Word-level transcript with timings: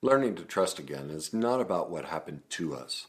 Learning 0.00 0.36
to 0.36 0.42
trust 0.44 0.78
again 0.78 1.10
is 1.10 1.34
not 1.34 1.60
about 1.60 1.90
what 1.90 2.04
happened 2.04 2.42
to 2.50 2.74
us. 2.74 3.08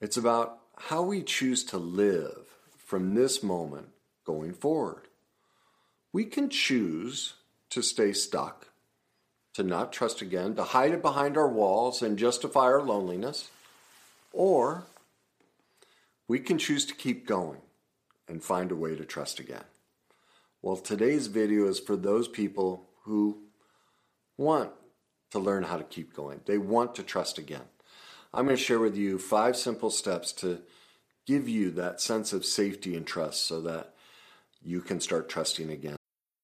It's 0.00 0.16
about 0.16 0.58
how 0.76 1.02
we 1.02 1.22
choose 1.22 1.64
to 1.64 1.78
live 1.78 2.46
from 2.78 3.14
this 3.14 3.42
moment 3.42 3.88
going 4.24 4.52
forward. 4.52 5.08
We 6.12 6.24
can 6.26 6.48
choose 6.48 7.34
to 7.70 7.82
stay 7.82 8.12
stuck, 8.12 8.68
to 9.54 9.64
not 9.64 9.92
trust 9.92 10.22
again, 10.22 10.54
to 10.54 10.62
hide 10.62 10.92
it 10.92 11.02
behind 11.02 11.36
our 11.36 11.48
walls 11.48 12.02
and 12.02 12.18
justify 12.18 12.64
our 12.64 12.82
loneliness, 12.82 13.50
or 14.32 14.84
we 16.28 16.38
can 16.38 16.58
choose 16.58 16.86
to 16.86 16.94
keep 16.94 17.26
going 17.26 17.60
and 18.28 18.44
find 18.44 18.70
a 18.70 18.76
way 18.76 18.94
to 18.94 19.04
trust 19.04 19.40
again. 19.40 19.64
Well, 20.62 20.76
today's 20.76 21.26
video 21.26 21.66
is 21.66 21.80
for 21.80 21.96
those 21.96 22.28
people 22.28 22.86
who 23.02 23.38
want 24.38 24.70
to 25.34 25.40
learn 25.40 25.64
how 25.64 25.76
to 25.76 25.82
keep 25.82 26.14
going. 26.14 26.40
They 26.46 26.58
want 26.58 26.94
to 26.94 27.02
trust 27.02 27.38
again. 27.38 27.64
I'm 28.32 28.44
going 28.44 28.56
to 28.56 28.62
share 28.62 28.78
with 28.78 28.96
you 28.96 29.18
five 29.18 29.56
simple 29.56 29.90
steps 29.90 30.30
to 30.34 30.60
give 31.26 31.48
you 31.48 31.72
that 31.72 32.00
sense 32.00 32.32
of 32.32 32.44
safety 32.44 32.96
and 32.96 33.04
trust 33.04 33.42
so 33.42 33.60
that 33.62 33.94
you 34.62 34.80
can 34.80 35.00
start 35.00 35.28
trusting 35.28 35.70
again. 35.70 35.96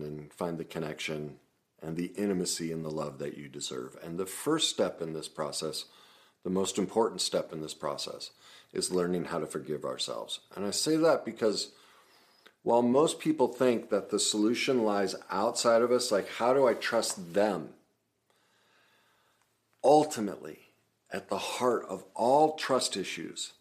and 0.00 0.32
find 0.32 0.58
the 0.58 0.64
connection 0.64 1.36
and 1.82 1.96
the 1.96 2.12
intimacy 2.16 2.72
and 2.72 2.84
the 2.84 2.90
love 2.90 3.18
that 3.18 3.36
you 3.36 3.48
deserve. 3.48 3.96
And 4.02 4.18
the 4.18 4.26
first 4.26 4.70
step 4.70 5.02
in 5.02 5.12
this 5.12 5.28
process, 5.28 5.86
the 6.44 6.50
most 6.50 6.78
important 6.78 7.20
step 7.20 7.52
in 7.52 7.60
this 7.60 7.74
process, 7.74 8.30
is 8.72 8.92
learning 8.92 9.26
how 9.26 9.38
to 9.38 9.46
forgive 9.46 9.84
ourselves. 9.84 10.40
And 10.54 10.64
I 10.64 10.70
say 10.70 10.96
that 10.96 11.24
because 11.24 11.72
while 12.62 12.82
most 12.82 13.18
people 13.18 13.48
think 13.48 13.90
that 13.90 14.10
the 14.10 14.20
solution 14.20 14.84
lies 14.84 15.16
outside 15.30 15.82
of 15.82 15.90
us, 15.90 16.12
like 16.12 16.28
how 16.28 16.54
do 16.54 16.66
I 16.66 16.74
trust 16.74 17.34
them? 17.34 17.70
Ultimately, 19.82 20.60
at 21.12 21.28
the 21.28 21.38
heart 21.38 21.84
of 21.88 22.04
all 22.14 22.54
trust 22.54 22.96
issues 22.96 23.52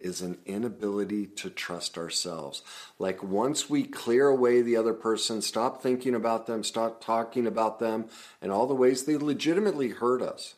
is 0.00 0.20
an 0.20 0.38
inability 0.46 1.26
to 1.26 1.50
trust 1.50 1.98
ourselves. 1.98 2.62
Like 2.98 3.22
once 3.22 3.68
we 3.68 3.82
clear 3.82 4.28
away 4.28 4.62
the 4.62 4.76
other 4.76 4.94
person, 4.94 5.42
stop 5.42 5.82
thinking 5.82 6.14
about 6.14 6.46
them, 6.46 6.62
stop 6.62 7.02
talking 7.04 7.46
about 7.46 7.80
them, 7.80 8.06
and 8.40 8.52
all 8.52 8.66
the 8.66 8.74
ways 8.74 9.04
they 9.04 9.16
legitimately 9.16 9.90
hurt 9.90 10.22
us, 10.22 10.54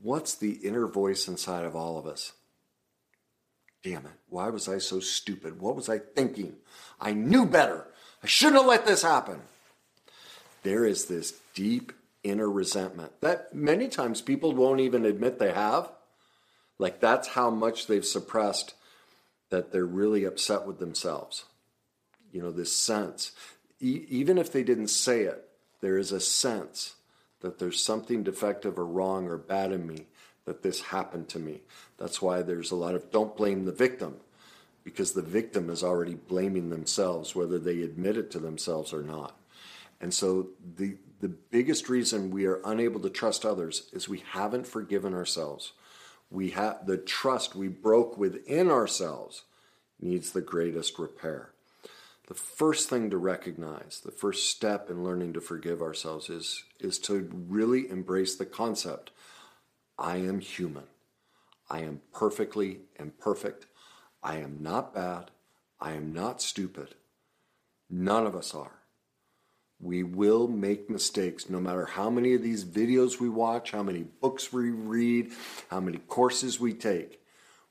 what's 0.00 0.34
the 0.34 0.52
inner 0.52 0.86
voice 0.86 1.26
inside 1.26 1.64
of 1.64 1.74
all 1.74 1.98
of 1.98 2.06
us? 2.06 2.32
Damn 3.82 4.06
it, 4.06 4.12
why 4.28 4.50
was 4.50 4.68
I 4.68 4.78
so 4.78 5.00
stupid? 5.00 5.60
What 5.60 5.74
was 5.74 5.88
I 5.88 5.98
thinking? 5.98 6.56
I 7.00 7.12
knew 7.12 7.46
better. 7.46 7.86
I 8.22 8.26
shouldn't 8.26 8.58
have 8.58 8.66
let 8.66 8.86
this 8.86 9.02
happen. 9.02 9.40
There 10.62 10.84
is 10.84 11.06
this 11.06 11.40
deep 11.54 11.92
inner 12.22 12.50
resentment 12.50 13.12
that 13.22 13.54
many 13.54 13.88
times 13.88 14.20
people 14.20 14.52
won't 14.52 14.80
even 14.80 15.06
admit 15.06 15.38
they 15.38 15.52
have 15.52 15.90
like 16.80 16.98
that's 16.98 17.28
how 17.28 17.50
much 17.50 17.86
they've 17.86 18.04
suppressed 18.04 18.74
that 19.50 19.70
they're 19.70 19.84
really 19.84 20.24
upset 20.24 20.66
with 20.66 20.78
themselves. 20.78 21.44
You 22.32 22.40
know, 22.40 22.50
this 22.50 22.74
sense, 22.74 23.32
e- 23.80 24.06
even 24.08 24.38
if 24.38 24.50
they 24.50 24.62
didn't 24.62 24.88
say 24.88 25.22
it, 25.22 25.46
there 25.82 25.98
is 25.98 26.10
a 26.10 26.20
sense 26.20 26.94
that 27.40 27.58
there's 27.58 27.84
something 27.84 28.22
defective 28.22 28.78
or 28.78 28.86
wrong 28.86 29.28
or 29.28 29.36
bad 29.36 29.72
in 29.72 29.86
me, 29.86 30.06
that 30.46 30.62
this 30.62 30.80
happened 30.80 31.28
to 31.28 31.38
me. 31.38 31.60
That's 31.98 32.22
why 32.22 32.40
there's 32.40 32.70
a 32.70 32.76
lot 32.76 32.94
of 32.94 33.10
don't 33.10 33.36
blame 33.36 33.66
the 33.66 33.72
victim, 33.72 34.16
because 34.82 35.12
the 35.12 35.22
victim 35.22 35.68
is 35.68 35.84
already 35.84 36.14
blaming 36.14 36.70
themselves, 36.70 37.34
whether 37.34 37.58
they 37.58 37.82
admit 37.82 38.16
it 38.16 38.30
to 38.30 38.38
themselves 38.38 38.94
or 38.94 39.02
not. 39.02 39.38
And 40.00 40.14
so 40.14 40.48
the, 40.76 40.96
the 41.20 41.28
biggest 41.28 41.90
reason 41.90 42.30
we 42.30 42.46
are 42.46 42.62
unable 42.64 43.00
to 43.00 43.10
trust 43.10 43.44
others 43.44 43.90
is 43.92 44.08
we 44.08 44.24
haven't 44.32 44.66
forgiven 44.66 45.12
ourselves 45.12 45.72
we 46.30 46.50
have 46.50 46.86
the 46.86 46.96
trust 46.96 47.54
we 47.54 47.68
broke 47.68 48.16
within 48.16 48.70
ourselves 48.70 49.42
needs 50.00 50.30
the 50.30 50.40
greatest 50.40 50.98
repair. 50.98 51.50
The 52.28 52.34
first 52.34 52.88
thing 52.88 53.10
to 53.10 53.18
recognize, 53.18 54.00
the 54.04 54.12
first 54.12 54.48
step 54.48 54.88
in 54.88 55.02
learning 55.02 55.32
to 55.32 55.40
forgive 55.40 55.82
ourselves 55.82 56.30
is, 56.30 56.62
is 56.78 56.98
to 57.00 57.28
really 57.48 57.90
embrace 57.90 58.36
the 58.36 58.46
concept 58.46 59.10
I 59.98 60.16
am 60.18 60.38
human. 60.38 60.84
I 61.68 61.80
am 61.80 62.00
perfectly 62.14 62.80
imperfect. 62.98 63.66
I 64.22 64.36
am 64.36 64.58
not 64.60 64.94
bad. 64.94 65.30
I 65.80 65.92
am 65.92 66.12
not 66.12 66.40
stupid. 66.40 66.94
None 67.90 68.26
of 68.26 68.36
us 68.36 68.54
are. 68.54 68.79
We 69.80 70.02
will 70.02 70.46
make 70.46 70.90
mistakes 70.90 71.48
no 71.48 71.58
matter 71.58 71.86
how 71.86 72.10
many 72.10 72.34
of 72.34 72.42
these 72.42 72.64
videos 72.64 73.18
we 73.18 73.30
watch, 73.30 73.70
how 73.70 73.82
many 73.82 74.02
books 74.02 74.52
we 74.52 74.70
read, 74.70 75.32
how 75.70 75.80
many 75.80 75.98
courses 75.98 76.60
we 76.60 76.74
take. 76.74 77.22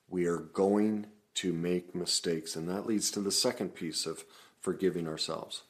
We 0.07 0.25
are 0.25 0.37
going 0.37 1.07
to 1.35 1.53
make 1.53 1.93
mistakes. 1.93 2.55
And 2.55 2.67
that 2.67 2.87
leads 2.87 3.11
to 3.11 3.19
the 3.19 3.31
second 3.31 3.75
piece 3.75 4.07
of 4.07 4.25
forgiving 4.59 5.07
ourselves. 5.07 5.63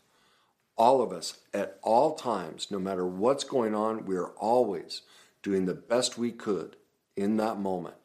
All 0.78 1.02
of 1.02 1.12
us, 1.12 1.40
at 1.54 1.78
all 1.84 2.16
times, 2.16 2.72
no 2.72 2.80
matter 2.80 3.06
what's 3.06 3.44
going 3.44 3.76
on, 3.76 4.06
we 4.06 4.16
are 4.16 4.30
always 4.38 5.02
doing 5.44 5.66
the 5.66 5.74
best 5.74 6.18
we 6.18 6.32
could 6.32 6.78
in 7.18 7.36
that 7.36 7.60
moment. 7.60 7.96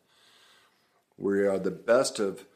We 1.17 1.47
are 1.47 1.59
the 1.59 1.71
best 1.71 2.19
of 2.19 2.47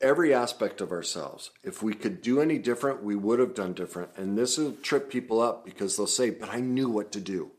every 0.00 0.32
aspect 0.32 0.80
of 0.80 0.92
ourselves. 0.92 1.50
If 1.62 1.82
we 1.82 1.94
could 1.94 2.22
do 2.22 2.40
any 2.40 2.58
different, 2.58 3.02
we 3.02 3.16
would 3.16 3.38
have 3.38 3.54
done 3.54 3.72
different. 3.72 4.10
And 4.16 4.36
this 4.36 4.58
will 4.58 4.72
trip 4.72 5.10
people 5.10 5.40
up 5.40 5.64
because 5.64 5.96
they'll 5.96 6.06
say, 6.06 6.30
But 6.30 6.50
I 6.50 6.60
knew 6.60 6.88
what 6.88 7.12
to 7.12 7.20
do. 7.20 7.50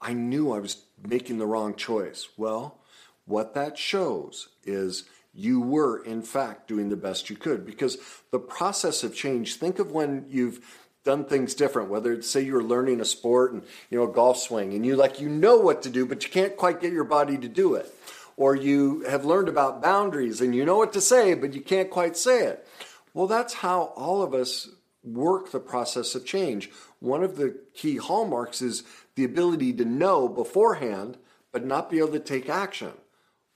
I 0.00 0.12
knew 0.12 0.52
I 0.52 0.60
was 0.60 0.84
making 1.06 1.38
the 1.38 1.46
wrong 1.46 1.74
choice. 1.74 2.28
Well, 2.36 2.78
what 3.24 3.54
that 3.54 3.76
shows 3.76 4.48
is 4.64 5.04
you 5.34 5.60
were, 5.60 6.02
in 6.04 6.22
fact, 6.22 6.68
doing 6.68 6.88
the 6.88 6.96
best 6.96 7.28
you 7.28 7.36
could 7.36 7.66
because 7.66 7.98
the 8.30 8.38
process 8.38 9.02
of 9.04 9.14
change, 9.14 9.56
think 9.56 9.78
of 9.78 9.92
when 9.92 10.26
you've 10.28 10.60
done 11.04 11.24
things 11.24 11.54
different 11.54 11.88
whether 11.88 12.12
it's 12.12 12.28
say 12.28 12.42
you're 12.42 12.62
learning 12.62 13.00
a 13.00 13.04
sport 13.04 13.52
and 13.52 13.62
you 13.88 13.96
know 13.96 14.04
a 14.04 14.12
golf 14.12 14.36
swing 14.36 14.74
and 14.74 14.84
you 14.84 14.94
like 14.94 15.20
you 15.20 15.28
know 15.28 15.56
what 15.56 15.80
to 15.80 15.88
do 15.88 16.04
but 16.04 16.22
you 16.22 16.28
can't 16.28 16.54
quite 16.56 16.82
get 16.82 16.92
your 16.92 17.04
body 17.04 17.38
to 17.38 17.48
do 17.48 17.74
it 17.74 17.94
or 18.38 18.54
you 18.54 19.00
have 19.00 19.24
learned 19.24 19.48
about 19.48 19.82
boundaries 19.82 20.40
and 20.40 20.54
you 20.54 20.64
know 20.64 20.78
what 20.78 20.92
to 20.92 21.00
say, 21.00 21.34
but 21.34 21.54
you 21.54 21.60
can't 21.60 21.90
quite 21.90 22.16
say 22.16 22.44
it. 22.44 22.66
Well, 23.12 23.26
that's 23.26 23.52
how 23.52 23.92
all 23.96 24.22
of 24.22 24.32
us 24.32 24.68
work 25.02 25.50
the 25.50 25.58
process 25.58 26.14
of 26.14 26.24
change. 26.24 26.70
One 27.00 27.24
of 27.24 27.36
the 27.36 27.58
key 27.74 27.96
hallmarks 27.96 28.62
is 28.62 28.84
the 29.16 29.24
ability 29.24 29.72
to 29.74 29.84
know 29.84 30.28
beforehand, 30.28 31.18
but 31.50 31.66
not 31.66 31.90
be 31.90 31.98
able 31.98 32.12
to 32.12 32.20
take 32.20 32.48
action. 32.48 32.92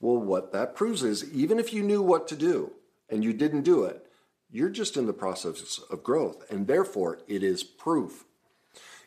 Well, 0.01 0.17
what 0.17 0.51
that 0.51 0.75
proves 0.75 1.01
is 1.01 1.33
even 1.33 1.59
if 1.59 1.71
you 1.71 1.81
knew 1.81 2.01
what 2.01 2.27
to 2.27 2.35
do 2.35 2.73
and 3.09 3.23
you 3.23 3.31
didn't 3.31 3.61
do 3.61 3.85
it, 3.85 4.05
you're 4.51 4.69
just 4.69 4.97
in 4.97 5.05
the 5.05 5.13
process 5.13 5.79
of 5.89 6.03
growth, 6.03 6.43
and 6.51 6.67
therefore 6.67 7.19
it 7.25 7.41
is 7.41 7.63
proof 7.63 8.25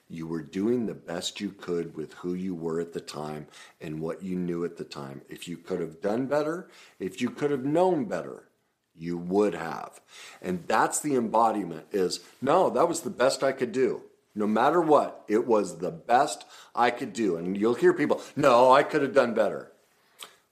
you 0.09 0.27
were 0.27 0.43
doing 0.43 0.87
the 0.87 0.95
best 0.95 1.41
you 1.41 1.51
could 1.51 1.97
with 1.97 2.15
who 2.15 2.35
you 2.35 2.55
were 2.55 2.81
at 2.81 2.93
the 2.93 3.01
time 3.01 3.47
and 3.81 4.01
what 4.01 4.23
you 4.23 4.37
knew 4.37 4.65
at 4.65 4.77
the 4.77 4.85
time. 4.85 5.23
If 5.29 5.49
you 5.49 5.57
could 5.57 5.81
have 5.81 6.01
done 6.01 6.27
better, 6.27 6.69
if 6.99 7.21
you 7.21 7.31
could 7.31 7.51
have 7.51 7.65
known 7.65 8.05
better, 8.05 8.49
you 8.95 9.19
would 9.19 9.55
have. 9.55 10.01
And 10.41 10.65
that's 10.67 11.01
the 11.01 11.17
embodiment 11.17 11.87
is 11.93 12.21
no, 12.41 12.71
that 12.71 12.89
was 12.89 13.01
the 13.01 13.11
best 13.11 13.43
I 13.43 13.53
could 13.53 13.73
do. 13.73 14.03
No 14.35 14.47
matter 14.47 14.81
what, 14.81 15.25
it 15.29 15.47
was 15.47 15.79
the 15.79 15.91
best 15.91 16.45
I 16.75 16.91
could 16.91 17.13
do. 17.13 17.37
And 17.37 17.57
you'll 17.57 17.75
hear 17.75 17.93
people, 17.93 18.21
no, 18.37 18.71
I 18.71 18.83
could 18.83 19.03
have 19.03 19.15
done 19.15 19.35
better. 19.35 19.73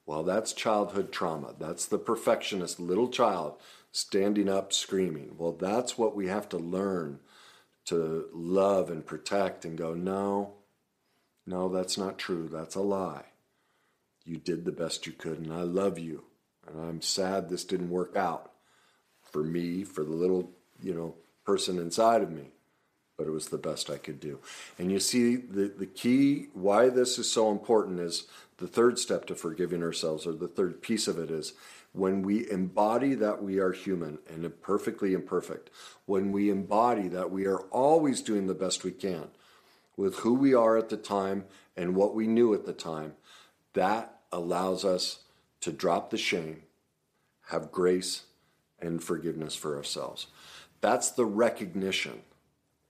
Well, 0.06 0.22
that's 0.22 0.52
childhood 0.52 1.12
trauma. 1.12 1.54
That's 1.58 1.86
the 1.86 1.98
perfectionist 1.98 2.80
little 2.80 3.08
child 3.08 3.56
standing 3.92 4.48
up 4.48 4.72
screaming. 4.72 5.34
Well, 5.38 5.52
that's 5.52 5.96
what 5.96 6.16
we 6.16 6.26
have 6.28 6.48
to 6.50 6.58
learn 6.58 7.20
to 7.86 8.28
love 8.32 8.90
and 8.90 9.04
protect 9.04 9.64
and 9.64 9.76
go, 9.78 9.94
no, 9.94 10.54
no, 11.46 11.68
that's 11.68 11.98
not 11.98 12.18
true. 12.18 12.48
That's 12.50 12.74
a 12.76 12.80
lie. 12.80 13.26
You 14.24 14.38
did 14.38 14.64
the 14.64 14.72
best 14.72 15.06
you 15.06 15.12
could, 15.12 15.38
and 15.38 15.52
I 15.52 15.62
love 15.62 15.98
you. 15.98 16.24
And 16.66 16.80
I'm 16.80 17.02
sad 17.02 17.48
this 17.48 17.64
didn't 17.64 17.90
work 17.90 18.16
out 18.16 18.52
for 19.22 19.42
me, 19.44 19.84
for 19.84 20.02
the 20.04 20.14
little, 20.14 20.50
you 20.82 20.94
know, 20.94 21.14
person 21.44 21.78
inside 21.78 22.22
of 22.22 22.30
me. 22.30 22.52
but 23.16 23.26
it 23.26 23.30
was 23.30 23.48
the 23.48 23.58
best 23.58 23.90
I 23.90 23.96
could 23.96 24.20
do. 24.20 24.40
And 24.78 24.90
you 24.90 24.98
see, 24.98 25.36
the, 25.36 25.68
the 25.68 25.86
key 25.86 26.48
why 26.52 26.88
this 26.88 27.18
is 27.18 27.30
so 27.30 27.50
important 27.50 28.00
is 28.00 28.24
the 28.58 28.66
third 28.66 28.98
step 28.98 29.26
to 29.26 29.34
forgiving 29.34 29.82
ourselves, 29.82 30.26
or 30.26 30.32
the 30.32 30.48
third 30.48 30.82
piece 30.82 31.06
of 31.06 31.18
it 31.18 31.30
is 31.30 31.52
when 31.94 32.22
we 32.22 32.50
embody 32.50 33.14
that 33.14 33.40
we 33.40 33.60
are 33.60 33.70
human 33.70 34.18
and 34.28 34.60
perfectly 34.60 35.14
imperfect, 35.14 35.70
when 36.06 36.32
we 36.32 36.50
embody 36.50 37.06
that 37.06 37.30
we 37.30 37.46
are 37.46 37.60
always 37.70 38.20
doing 38.20 38.48
the 38.48 38.54
best 38.54 38.82
we 38.82 38.90
can 38.90 39.28
with 39.96 40.16
who 40.16 40.34
we 40.34 40.52
are 40.52 40.76
at 40.76 40.88
the 40.88 40.96
time 40.96 41.44
and 41.76 41.94
what 41.94 42.12
we 42.12 42.26
knew 42.26 42.52
at 42.52 42.66
the 42.66 42.72
time, 42.72 43.14
that 43.74 44.18
allows 44.32 44.84
us 44.84 45.20
to 45.60 45.70
drop 45.70 46.10
the 46.10 46.18
shame, 46.18 46.64
have 47.50 47.70
grace 47.70 48.24
and 48.80 49.02
forgiveness 49.02 49.54
for 49.54 49.76
ourselves. 49.76 50.26
That's 50.80 51.12
the 51.12 51.24
recognition 51.24 52.22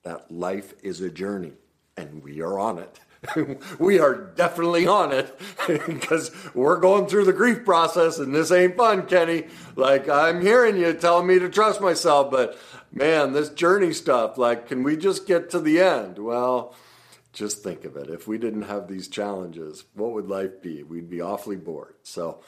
that 0.03 0.31
life 0.31 0.73
is 0.83 1.03
a 1.03 1.11
journey 1.11 1.53
and 1.95 2.23
we 2.23 2.41
are 2.41 2.59
on 2.59 2.79
it. 2.79 3.01
we 3.79 3.99
are 3.99 4.15
definitely 4.15 4.87
on 4.87 5.12
it 5.12 5.38
because 5.67 6.31
we're 6.55 6.79
going 6.79 7.06
through 7.06 7.25
the 7.25 7.32
grief 7.32 7.65
process 7.65 8.19
and 8.19 8.35
this 8.35 8.50
ain't 8.50 8.76
fun, 8.76 9.06
Kenny. 9.06 9.44
Like, 9.76 10.09
I'm 10.09 10.41
hearing 10.41 10.76
you 10.76 10.93
telling 10.94 11.26
me 11.26 11.38
to 11.38 11.49
trust 11.49 11.81
myself, 11.81 12.31
but 12.31 12.59
man, 12.93 13.32
this 13.32 13.49
journey 13.50 13.93
stuff, 13.93 14.38
like, 14.38 14.69
can 14.69 14.82
we 14.82 14.97
just 14.97 15.26
get 15.26 15.50
to 15.50 15.61
the 15.61 15.81
end? 15.81 16.19
Well, 16.19 16.75
just 17.32 17.62
think 17.62 17.85
of 17.85 17.97
it. 17.97 18.11
If 18.11 18.29
we 18.29 18.38
didn't 18.38 18.62
have 18.62 18.88
these 18.88 19.09
challenges, 19.09 19.85
what 19.94 20.12
would 20.12 20.29
life 20.29 20.62
be? 20.62 20.82
We'd 20.82 21.11
be 21.11 21.20
awfully 21.20 21.56
bored. 21.56 21.94
So, 22.03 22.41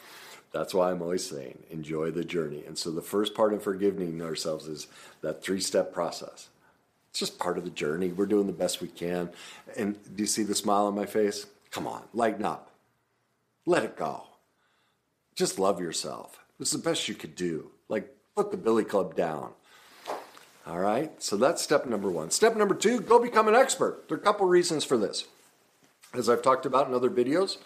that's 0.52 0.72
why 0.72 0.90
I'm 0.90 1.02
always 1.02 1.28
saying 1.28 1.64
enjoy 1.70 2.12
the 2.12 2.24
journey. 2.24 2.64
And 2.66 2.78
so 2.78 2.90
the 2.90 3.02
first 3.02 3.34
part 3.34 3.52
of 3.52 3.62
forgiving 3.62 4.22
ourselves 4.22 4.66
is 4.66 4.86
that 5.20 5.42
three 5.42 5.60
step 5.60 5.92
process. 5.92 6.48
It's 7.16 7.20
just 7.30 7.38
part 7.38 7.56
of 7.56 7.64
the 7.64 7.70
journey. 7.70 8.08
We're 8.08 8.26
doing 8.26 8.46
the 8.46 8.52
best 8.52 8.82
we 8.82 8.88
can. 8.88 9.30
And 9.74 9.96
do 10.14 10.22
you 10.22 10.26
see 10.26 10.42
the 10.42 10.54
smile 10.54 10.84
on 10.84 10.94
my 10.94 11.06
face? 11.06 11.46
Come 11.70 11.86
on, 11.86 12.02
lighten 12.12 12.44
up. 12.44 12.72
Let 13.64 13.84
it 13.84 13.96
go. 13.96 14.24
Just 15.34 15.58
love 15.58 15.80
yourself. 15.80 16.44
Is 16.60 16.72
the 16.72 16.76
best 16.76 17.08
you 17.08 17.14
could 17.14 17.34
do. 17.34 17.70
Like, 17.88 18.14
put 18.34 18.50
the 18.50 18.58
billy 18.58 18.84
club 18.84 19.16
down. 19.16 19.52
All 20.66 20.78
right, 20.78 21.10
so 21.22 21.38
that's 21.38 21.62
step 21.62 21.86
number 21.86 22.10
one. 22.10 22.30
Step 22.30 22.54
number 22.54 22.74
two 22.74 23.00
go 23.00 23.18
become 23.18 23.48
an 23.48 23.54
expert. 23.54 24.06
There 24.08 24.18
are 24.18 24.20
a 24.20 24.22
couple 24.22 24.44
reasons 24.44 24.84
for 24.84 24.98
this. 24.98 25.24
As 26.12 26.28
I've 26.28 26.42
talked 26.42 26.66
about 26.66 26.86
in 26.86 26.92
other 26.92 27.08
videos, 27.08 27.56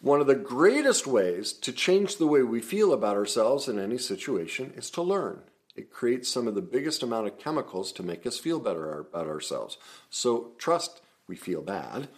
one 0.00 0.20
of 0.20 0.28
the 0.28 0.36
greatest 0.36 1.04
ways 1.04 1.52
to 1.52 1.72
change 1.72 2.18
the 2.18 2.28
way 2.28 2.44
we 2.44 2.60
feel 2.60 2.92
about 2.92 3.16
ourselves 3.16 3.66
in 3.66 3.80
any 3.80 3.98
situation 3.98 4.72
is 4.76 4.88
to 4.90 5.02
learn. 5.02 5.40
It 5.78 5.92
creates 5.92 6.28
some 6.28 6.48
of 6.48 6.56
the 6.56 6.60
biggest 6.60 7.04
amount 7.04 7.28
of 7.28 7.38
chemicals 7.38 7.92
to 7.92 8.02
make 8.02 8.26
us 8.26 8.36
feel 8.36 8.58
better 8.58 8.98
about 8.98 9.28
ourselves. 9.28 9.78
So 10.10 10.50
trust 10.58 11.00
we 11.28 11.36
feel 11.36 11.62
bad. 11.62 12.08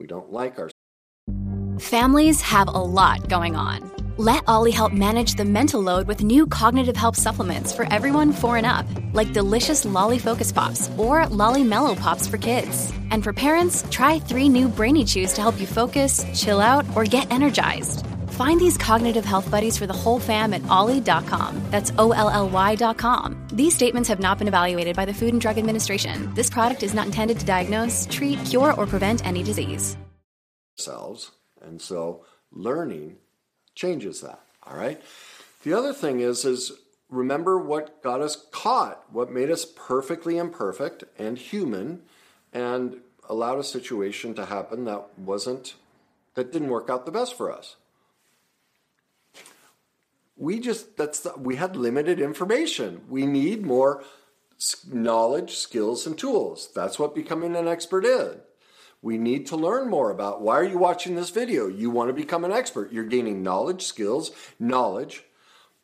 We 0.00 0.06
don't 0.06 0.32
like 0.32 0.52
ourselves. 0.52 0.72
Families 1.78 2.40
have 2.40 2.68
a 2.68 2.70
lot 2.70 3.28
going 3.28 3.54
on. 3.54 3.92
Let 4.16 4.44
OLLY 4.48 4.70
help 4.70 4.94
manage 4.94 5.34
the 5.34 5.44
mental 5.44 5.82
load 5.82 6.06
with 6.06 6.24
new 6.24 6.46
cognitive 6.46 6.96
help 6.96 7.14
supplements 7.14 7.70
for 7.70 7.86
everyone 7.92 8.32
four 8.32 8.56
and 8.56 8.64
up, 8.64 8.86
like 9.12 9.34
delicious 9.34 9.84
Lolly 9.84 10.18
Focus 10.18 10.50
Pops 10.50 10.88
or 10.96 11.26
Lolly 11.26 11.64
Mellow 11.64 11.94
Pops 11.94 12.26
for 12.26 12.38
kids. 12.38 12.94
And 13.10 13.22
for 13.22 13.34
parents, 13.34 13.84
try 13.90 14.20
three 14.20 14.48
new 14.48 14.68
Brainy 14.68 15.04
Chews 15.04 15.34
to 15.34 15.42
help 15.42 15.60
you 15.60 15.66
focus, 15.66 16.24
chill 16.34 16.60
out, 16.60 16.86
or 16.96 17.04
get 17.04 17.30
energized. 17.30 18.06
Find 18.42 18.60
these 18.60 18.76
cognitive 18.76 19.24
health 19.24 19.48
buddies 19.52 19.78
for 19.78 19.86
the 19.86 19.92
whole 19.92 20.18
fam 20.18 20.52
at 20.52 20.66
olly.com. 20.68 21.62
That's 21.70 21.92
O 21.96 22.10
L 22.10 22.28
L 22.28 22.48
Y.com. 22.48 23.46
These 23.52 23.72
statements 23.72 24.08
have 24.08 24.18
not 24.18 24.38
been 24.38 24.48
evaluated 24.48 24.96
by 24.96 25.04
the 25.04 25.14
Food 25.14 25.32
and 25.32 25.40
Drug 25.40 25.58
Administration. 25.58 26.34
This 26.34 26.50
product 26.50 26.82
is 26.82 26.92
not 26.92 27.06
intended 27.06 27.38
to 27.38 27.46
diagnose, 27.46 28.08
treat, 28.10 28.44
cure, 28.44 28.72
or 28.72 28.84
prevent 28.84 29.24
any 29.24 29.44
disease. 29.44 29.96
Ourselves. 30.76 31.30
And 31.60 31.80
so 31.80 32.24
learning 32.50 33.18
changes 33.76 34.22
that. 34.22 34.40
All 34.64 34.76
right. 34.76 35.00
The 35.62 35.74
other 35.74 35.92
thing 35.92 36.18
is, 36.18 36.44
is 36.44 36.72
remember 37.08 37.58
what 37.58 38.02
got 38.02 38.20
us 38.20 38.34
caught, 38.50 39.04
what 39.12 39.30
made 39.30 39.52
us 39.52 39.64
perfectly 39.64 40.36
imperfect 40.36 41.04
and 41.16 41.38
human, 41.38 42.02
and 42.52 43.02
allowed 43.28 43.60
a 43.60 43.64
situation 43.64 44.34
to 44.34 44.46
happen 44.46 44.84
that 44.86 45.16
wasn't 45.16 45.74
that 46.34 46.50
didn't 46.50 46.70
work 46.70 46.90
out 46.90 47.06
the 47.06 47.12
best 47.12 47.36
for 47.36 47.52
us. 47.52 47.76
We 50.42 50.58
just 50.58 50.96
that's 50.96 51.20
the, 51.20 51.34
we 51.38 51.54
had 51.54 51.76
limited 51.76 52.18
information. 52.18 53.02
We 53.08 53.26
need 53.26 53.64
more 53.64 54.02
knowledge, 54.90 55.54
skills, 55.54 56.04
and 56.04 56.18
tools. 56.18 56.68
That's 56.74 56.98
what 56.98 57.14
becoming 57.14 57.54
an 57.54 57.68
expert 57.68 58.04
is. 58.04 58.38
We 59.00 59.18
need 59.18 59.46
to 59.46 59.56
learn 59.56 59.88
more 59.88 60.10
about 60.10 60.42
why 60.42 60.56
are 60.56 60.64
you 60.64 60.78
watching 60.78 61.14
this 61.14 61.30
video? 61.30 61.68
You 61.68 61.90
want 61.90 62.08
to 62.08 62.12
become 62.12 62.44
an 62.44 62.50
expert. 62.50 62.92
You're 62.92 63.04
gaining 63.04 63.44
knowledge, 63.44 63.82
skills, 63.82 64.32
knowledge 64.58 65.22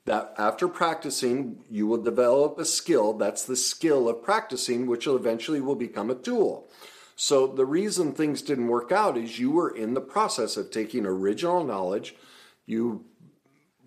that 0.06 0.34
after 0.37 0.66
practicing, 0.66 1.62
you 1.70 1.87
will 1.87 2.02
develop 2.02 2.58
a 2.58 2.64
skill. 2.64 3.12
That's 3.12 3.44
the 3.44 3.55
skill 3.55 4.08
of 4.08 4.25
practicing, 4.25 4.88
which 4.88 5.06
eventually 5.06 5.60
will 5.60 5.76
become 5.76 6.10
a 6.10 6.16
tool. 6.16 6.69
So 7.14 7.46
the 7.46 7.64
reason 7.64 8.12
things 8.12 8.43
didn't 8.43 8.66
work 8.66 8.90
out 8.90 9.16
is 9.16 9.38
you 9.38 9.52
were 9.52 9.70
in 9.70 9.94
the 9.94 10.00
process 10.00 10.56
of 10.56 10.72
taking 10.72 11.06
original 11.06 11.62
knowledge. 11.62 12.16
You 12.66 13.05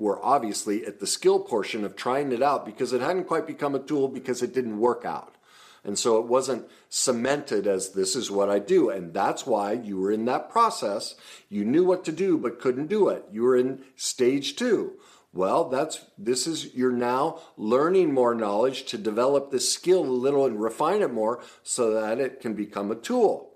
were 0.02 0.24
obviously 0.26 0.84
at 0.84 1.00
the 1.00 1.06
skill 1.06 1.40
portion 1.40 1.86
of 1.86 1.96
trying 1.96 2.32
it 2.32 2.42
out 2.42 2.66
because 2.66 2.92
it 2.92 3.02
hadn't 3.02 3.26
quite 3.26 3.46
become 3.46 3.76
a 3.76 3.80
tool 3.80 4.08
because 4.08 4.42
it 4.42 4.52
didn't 4.52 4.80
work 4.80 5.06
out. 5.06 5.36
And 5.84 5.98
so 5.98 6.18
it 6.18 6.26
wasn't 6.26 6.68
cemented 6.90 7.68
as 7.68 7.92
this 7.92 8.16
is 8.16 8.32
what 8.32 8.50
I 8.50 8.58
do. 8.58 8.90
And 8.90 9.14
that's 9.14 9.46
why 9.46 9.74
you 9.74 10.00
were 10.00 10.12
in 10.12 10.26
that 10.26 10.50
process. 10.50 11.16
You 11.50 11.64
knew 11.66 11.84
what 11.84 12.04
to 12.06 12.12
do, 12.12 12.38
but 12.40 12.60
couldn't 12.60 12.88
do 12.88 13.10
it. 13.10 13.26
You 13.32 13.44
were 13.44 13.56
in 13.56 13.84
stage 13.96 14.56
two. 14.56 14.94
Well, 15.34 15.70
that's 15.70 16.04
this 16.18 16.48
is 16.48 16.74
you're 16.74 16.92
now 16.92 17.40
learning 17.56 18.12
more 18.14 18.34
knowledge 18.34 18.86
to 18.88 18.98
develop 18.98 19.50
this 19.50 19.72
skill 19.72 20.04
a 20.04 20.22
little 20.26 20.46
and 20.46 20.62
refine 20.62 21.02
it 21.02 21.14
more 21.14 21.42
so 21.64 21.94
that 21.94 22.20
it 22.20 22.42
can 22.42 22.54
become 22.54 22.92
a 22.92 22.96
tool. 22.96 23.52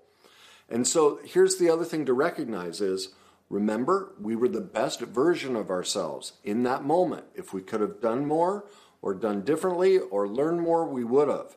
And 0.70 0.88
so 0.88 1.20
here's 1.24 1.58
the 1.58 1.70
other 1.70 1.86
thing 1.86 2.06
to 2.06 2.14
recognize 2.14 2.82
is 2.82 3.10
remember 3.50 4.14
we 4.20 4.36
were 4.36 4.48
the 4.48 4.62
best 4.62 5.02
version 5.02 5.56
of 5.56 5.70
ourselves 5.70 6.34
in 6.44 6.64
that 6.64 6.84
moment. 6.84 7.26
If 7.36 7.54
we 7.54 7.62
could 7.62 7.82
have 7.82 8.02
done 8.02 8.26
more 8.26 8.66
or 9.02 9.14
done 9.14 9.42
differently 9.42 9.98
or 9.98 10.28
learned 10.28 10.62
more, 10.62 10.88
we 10.88 11.04
would 11.04 11.28
have. 11.28 11.56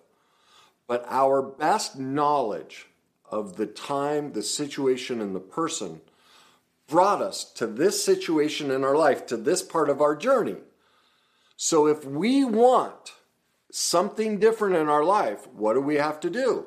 But 0.87 1.05
our 1.09 1.43
best 1.43 1.99
knowledge 1.99 2.87
of 3.31 3.57
the 3.57 3.67
time, 3.67 4.33
the 4.33 4.43
situation, 4.43 5.21
and 5.21 5.35
the 5.35 5.41
person 5.41 6.01
brought 6.89 7.21
us 7.21 7.45
to 7.45 7.67
this 7.67 8.03
situation 8.03 8.71
in 8.71 8.83
our 8.85 8.97
life, 8.97 9.27
to 9.27 9.37
this 9.37 9.63
part 9.63 9.91
of 9.91 10.01
our 10.01 10.17
journey. 10.17 10.57
So 11.57 11.87
if 11.87 12.05
we 12.05 12.45
want 12.45 13.13
something 13.71 14.39
different 14.39 14.77
in 14.77 14.89
our 14.89 15.05
life, 15.05 15.47
what 15.49 15.75
do 15.75 15.81
we 15.81 15.97
have 15.97 16.21
to 16.21 16.31
do? 16.31 16.67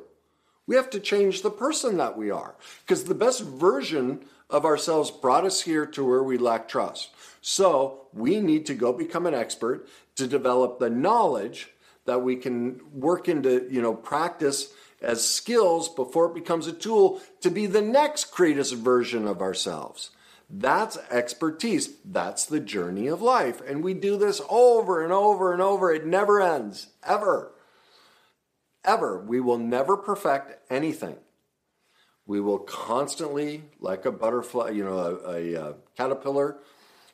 We 0.68 0.75
have 0.75 0.89
to 0.91 1.00
change 1.00 1.41
the 1.41 1.50
person 1.50 1.98
that 1.98 2.18
we 2.18 2.32
are. 2.32 2.56
Because 2.82 3.03
the 3.03 3.15
best 3.15 3.41
version 3.41 4.25
of 4.50 4.65
ourselves 4.65 5.12
brought 5.12 5.46
us 5.46 5.62
here 5.62 5.86
to 5.88 6.06
where 6.06 6.24
we 6.24 6.38
lack 6.38 6.68
trust. 6.68 7.10
So 7.41 8.08
we 8.13 8.39
need 8.39 8.65
to 8.68 8.74
go 8.74 8.94
become 8.94 9.25
an 9.25 9.34
expert 9.34 9.88
to 10.15 10.27
develop 10.27 10.80
the 10.80 10.89
knowledge 10.89 11.70
that 12.06 12.22
we 12.22 12.36
can 12.36 12.82
work 12.94 13.27
into, 13.27 13.68
you 13.70 13.82
know, 13.82 13.94
practice 13.94 14.74
as 15.01 15.27
skills 15.27 15.89
before 15.89 16.27
it 16.27 16.36
becomes 16.36 16.68
a 16.68 16.74
tool 16.74 17.22
to 17.41 17.50
be 17.50 17.65
the 17.65 17.82
next 17.82 18.25
greatest 18.25 18.75
version 18.75 19.27
of 19.27 19.41
ourselves. 19.41 20.12
That's 20.50 20.98
expertise. 21.10 21.94
That's 22.03 22.46
the 22.46 22.60
journey 22.60 23.08
of 23.08 23.22
life. 23.22 23.62
And 23.62 23.84
we 23.84 23.94
do 23.94 24.18
this 24.18 24.41
over 24.50 25.03
and 25.03 25.13
over 25.13 25.53
and 25.53 25.62
over. 25.62 25.91
It 25.91 26.06
never 26.06 26.41
ends, 26.41 26.88
ever. 27.03 27.53
Ever. 28.83 29.23
We 29.23 29.39
will 29.39 29.57
never 29.57 29.95
perfect 29.95 30.71
anything. 30.71 31.17
We 32.25 32.39
will 32.39 32.59
constantly, 32.59 33.63
like 33.79 34.05
a 34.05 34.11
butterfly, 34.11 34.69
you 34.69 34.83
know, 34.83 34.97
a, 34.97 35.29
a, 35.29 35.53
a 35.53 35.75
caterpillar, 35.97 36.57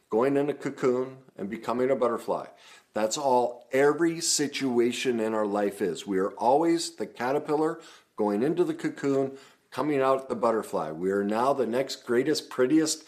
going 0.10 0.38
in 0.38 0.50
a 0.50 0.54
cocoon 0.54 1.18
and 1.38 1.50
becoming 1.50 1.90
a 1.90 1.96
butterfly. 1.96 2.46
That's 2.94 3.18
all 3.18 3.68
every 3.72 4.22
situation 4.22 5.20
in 5.20 5.34
our 5.34 5.46
life 5.46 5.82
is. 5.82 6.08
We 6.08 6.18
are 6.20 6.32
always 6.32 6.96
the 6.96 7.06
caterpillar 7.06 7.80
going 8.16 8.42
into 8.42 8.64
the 8.64 8.74
cocoon, 8.74 9.38
coming 9.70 10.02
out 10.02 10.30
the 10.30 10.36
butterfly. 10.36 10.92
We 10.92 11.12
are 11.12 11.24
now 11.24 11.54
the 11.54 11.68
next 11.68 12.06
greatest, 12.06 12.50
prettiest 12.50 13.04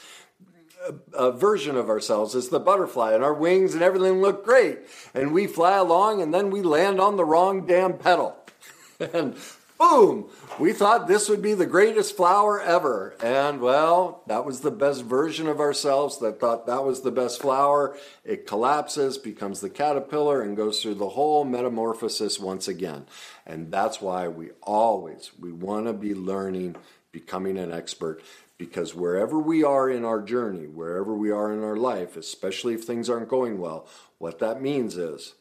uh, 1.14 1.32
version 1.32 1.76
of 1.76 1.90
ourselves 1.90 2.36
is 2.36 2.50
the 2.50 2.60
butterfly, 2.60 3.14
and 3.14 3.24
our 3.24 3.34
wings 3.34 3.74
and 3.74 3.84
everything 3.84 4.22
look 4.22 4.44
great. 4.44 4.80
And 5.14 5.34
we 5.34 5.48
fly 5.48 5.78
along, 5.78 6.22
and 6.22 6.34
then 6.34 6.52
we 6.52 6.62
land 6.62 7.00
on 7.00 7.18
the 7.18 7.26
wrong 7.26 7.66
damn 7.66 7.98
petal. 7.98 8.36
and 9.14 9.36
boom, 9.78 10.30
we 10.60 10.74
thought 10.74 11.08
this 11.08 11.30
would 11.30 11.42
be 11.42 11.54
the 11.54 11.66
greatest 11.66 12.16
flower 12.16 12.62
ever. 12.62 13.16
And 13.24 13.62
well, 13.62 14.24
that 14.28 14.46
was 14.46 14.60
the 14.60 14.72
best 14.72 15.04
version 15.04 15.48
of 15.48 15.60
ourselves 15.60 16.20
that 16.20 16.40
thought 16.40 16.68
that 16.68 16.84
was 16.84 17.02
the 17.02 17.12
best 17.12 17.42
flower. 17.42 17.98
It 18.26 18.46
collapses, 18.46 19.18
becomes 19.18 19.62
the 19.62 19.70
caterpillar, 19.70 20.42
and 20.42 20.58
goes 20.58 20.82
through 20.82 20.96
the 20.96 21.10
whole 21.10 21.46
metamorphosis 21.46 22.40
once 22.40 22.68
again. 22.68 23.06
And 23.46 23.72
that's 23.72 24.02
why 24.02 24.28
we 24.28 24.50
always, 24.62 25.32
we 25.40 25.52
want 25.52 25.88
to 25.88 25.94
be 25.94 26.14
learning, 26.14 26.76
becoming 27.12 27.58
an 27.58 27.72
expert, 27.72 28.22
because 28.60 28.94
wherever 28.94 29.40
we 29.40 29.64
are 29.64 29.90
in 29.90 30.06
our 30.06 30.22
journey, 30.22 30.68
wherever 30.68 31.16
we 31.16 31.32
are 31.32 31.52
in 31.52 31.64
our 31.64 31.78
life, 31.78 32.16
especially 32.18 32.76
if 32.76 32.84
things 32.84 33.10
aren't 33.10 33.30
going 33.30 33.58
well, 33.58 33.88
what 34.20 34.38
that 34.40 34.62
means 34.62 34.98
is 34.98 35.34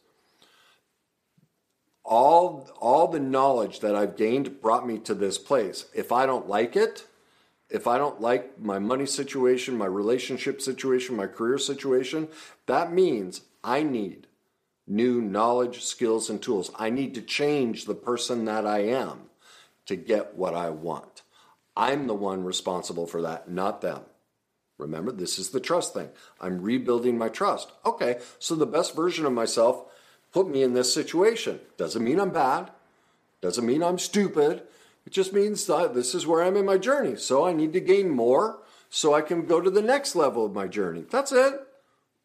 all 2.03 2.71
all 2.79 3.07
the 3.07 3.19
knowledge 3.19 3.81
that 3.81 3.93
I've 3.93 4.15
gained 4.15 4.61
brought 4.61 4.87
me 4.87 4.97
to 4.99 5.13
this 5.13 5.37
place. 5.37 5.85
If 5.93 6.11
I 6.11 6.25
don't 6.25 6.47
like 6.47 6.75
it, 6.75 7.05
if 7.69 7.85
I 7.85 7.97
don't 7.97 8.21
like 8.21 8.59
my 8.59 8.79
money 8.79 9.05
situation, 9.05 9.77
my 9.77 9.85
relationship 9.85 10.61
situation, 10.61 11.15
my 11.15 11.27
career 11.27 11.59
situation, 11.59 12.29
that 12.65 12.91
means 12.91 13.41
I 13.63 13.83
need 13.83 14.27
new 14.87 15.21
knowledge, 15.21 15.83
skills, 15.83 16.29
and 16.29 16.41
tools. 16.41 16.71
I 16.79 16.89
need 16.89 17.13
to 17.15 17.21
change 17.21 17.85
the 17.85 17.93
person 17.93 18.45
that 18.45 18.65
I 18.65 18.79
am 18.79 19.29
to 19.85 19.97
get 19.97 20.35
what 20.35 20.55
I 20.55 20.69
want. 20.69 21.21
I'm 21.79 22.07
the 22.07 22.13
one 22.13 22.43
responsible 22.43 23.07
for 23.07 23.21
that, 23.21 23.49
not 23.49 23.79
them. 23.79 24.01
Remember, 24.77 25.13
this 25.13 25.39
is 25.39 25.49
the 25.49 25.61
trust 25.61 25.93
thing. 25.93 26.09
I'm 26.41 26.61
rebuilding 26.61 27.17
my 27.17 27.29
trust. 27.29 27.71
Okay, 27.85 28.19
so 28.37 28.53
the 28.53 28.65
best 28.65 28.97
version 28.97 29.25
of 29.25 29.31
myself 29.31 29.85
put 30.33 30.49
me 30.49 30.61
in 30.61 30.73
this 30.73 30.93
situation. 30.93 31.61
Doesn't 31.77 32.03
mean 32.03 32.19
I'm 32.19 32.31
bad. 32.31 32.69
Doesn't 33.41 33.65
mean 33.65 33.81
I'm 33.81 33.97
stupid. 33.97 34.63
It 35.05 35.13
just 35.13 35.31
means 35.31 35.65
that 35.67 35.93
this 35.93 36.13
is 36.13 36.27
where 36.27 36.43
I'm 36.43 36.57
in 36.57 36.65
my 36.65 36.77
journey. 36.77 37.15
So 37.15 37.45
I 37.45 37.53
need 37.53 37.71
to 37.71 37.79
gain 37.79 38.09
more 38.09 38.59
so 38.89 39.13
I 39.13 39.21
can 39.21 39.45
go 39.45 39.61
to 39.61 39.69
the 39.69 39.81
next 39.81 40.17
level 40.17 40.45
of 40.45 40.53
my 40.53 40.67
journey. 40.67 41.05
That's 41.09 41.31
it. 41.31 41.61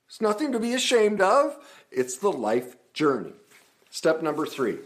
It's 0.08 0.20
nothing 0.20 0.50
to 0.50 0.58
be 0.58 0.74
ashamed 0.74 1.20
of. 1.20 1.56
It's 1.92 2.18
the 2.18 2.32
life 2.32 2.74
journey. 2.92 3.34
Step 3.88 4.20
number 4.20 4.46
three. 4.46 4.78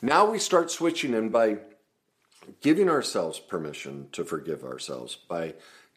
Now 0.00 0.28
we 0.28 0.40
start 0.40 0.72
switching 0.72 1.14
in 1.14 1.28
by 1.28 1.58
giving 2.60 2.88
ourselves 2.88 3.38
permission 3.38 4.08
to 4.12 4.24
forgive 4.24 4.64
ourselves, 4.64 5.16
by 5.16 5.54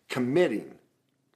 committing 0.09 0.75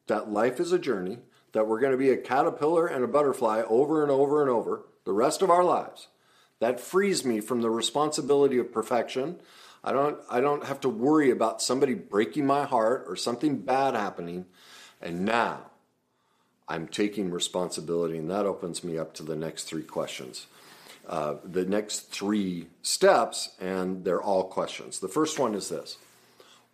that 0.07 0.31
life 0.31 0.59
is 0.59 0.71
a 0.71 0.79
journey, 0.79 1.19
that 1.51 1.67
we're 1.67 1.79
going 1.79 1.91
to 1.91 1.97
be 1.97 2.11
a 2.11 2.17
caterpillar 2.17 2.87
and 2.87 3.03
a 3.03 3.07
butterfly 3.07 3.61
over 3.67 4.03
and 4.03 4.11
over 4.11 4.41
and 4.41 4.49
over, 4.49 4.83
the 5.05 5.11
rest 5.11 5.41
of 5.41 5.49
our 5.49 5.63
lives. 5.63 6.07
That 6.59 6.79
frees 6.79 7.23
me 7.23 7.39
from 7.39 7.61
the 7.61 7.69
responsibility 7.69 8.57
of 8.57 8.71
perfection. 8.71 9.39
I 9.83 9.93
don't, 9.93 10.19
I 10.29 10.41
don't 10.41 10.65
have 10.65 10.81
to 10.81 10.89
worry 10.89 11.31
about 11.31 11.61
somebody 11.61 11.93
breaking 11.93 12.45
my 12.45 12.65
heart 12.65 13.05
or 13.07 13.15
something 13.15 13.59
bad 13.59 13.95
happening. 13.95 14.45
And 15.01 15.23
now 15.23 15.71
I'm 16.67 16.87
taking 16.87 17.31
responsibility, 17.31 18.17
and 18.17 18.29
that 18.29 18.45
opens 18.45 18.83
me 18.83 18.97
up 18.97 19.13
to 19.15 19.23
the 19.23 19.35
next 19.35 19.63
three 19.63 19.83
questions. 19.83 20.47
Uh, 21.09 21.37
the 21.43 21.65
next 21.65 22.11
three 22.11 22.67
steps, 22.83 23.55
and 23.59 24.05
they're 24.05 24.21
all 24.21 24.43
questions. 24.43 24.99
The 24.99 25.07
first 25.07 25.39
one 25.39 25.55
is 25.55 25.69
this 25.69 25.97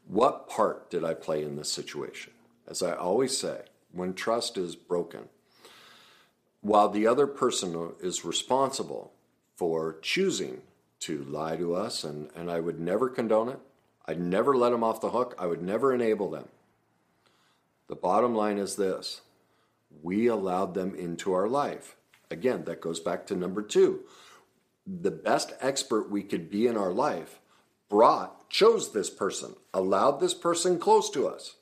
What 0.08 0.50
part 0.50 0.92
did 0.92 1.06
I 1.06 1.14
play 1.14 1.42
in 1.42 1.56
this 1.56 1.72
situation? 1.72 2.34
As 2.68 2.84
I 2.84 2.94
always 2.94 3.38
say, 3.38 3.62
when 3.94 4.14
trust 4.14 4.58
is 4.58 4.76
broken, 4.76 5.30
while 6.60 6.90
the 6.90 7.08
other 7.08 7.28
person 7.28 7.94
is 8.02 8.26
responsible 8.26 9.14
for 9.56 10.00
choosing 10.02 10.64
to 11.00 11.24
lie 11.24 11.56
to 11.56 11.74
us, 11.74 12.04
and, 12.04 12.30
and 12.36 12.52
I 12.52 12.60
would 12.60 12.80
never 12.80 13.08
condone 13.08 13.48
it. 13.48 13.60
I'd 14.06 14.20
never 14.20 14.56
let 14.56 14.72
them 14.72 14.84
off 14.84 15.00
the 15.00 15.12
hook. 15.12 15.34
I 15.40 15.46
would 15.46 15.62
never 15.62 15.94
enable 15.94 16.30
them. 16.30 16.50
The 17.88 17.96
bottom 17.96 18.36
line 18.36 18.58
is 18.58 18.76
this 18.76 19.22
we 20.04 20.28
allowed 20.28 20.74
them 20.74 20.94
into 20.94 21.32
our 21.32 21.48
life. 21.48 21.96
Again, 22.30 22.66
that 22.66 22.82
goes 22.82 23.00
back 23.00 23.26
to 23.28 23.36
number 23.36 23.62
two. 23.62 24.02
The 24.88 25.12
best 25.12 25.54
expert 25.62 26.10
we 26.10 26.24
could 26.24 26.50
be 26.50 26.68
in 26.68 26.78
our 26.78 26.92
life 26.92 27.40
brought, 27.90 28.50
chose 28.50 28.92
this 28.92 29.10
person, 29.10 29.56
allowed 29.74 30.20
this 30.20 30.34
person 30.34 30.80
close 30.80 31.10
to 31.12 31.28
us. 31.28 31.56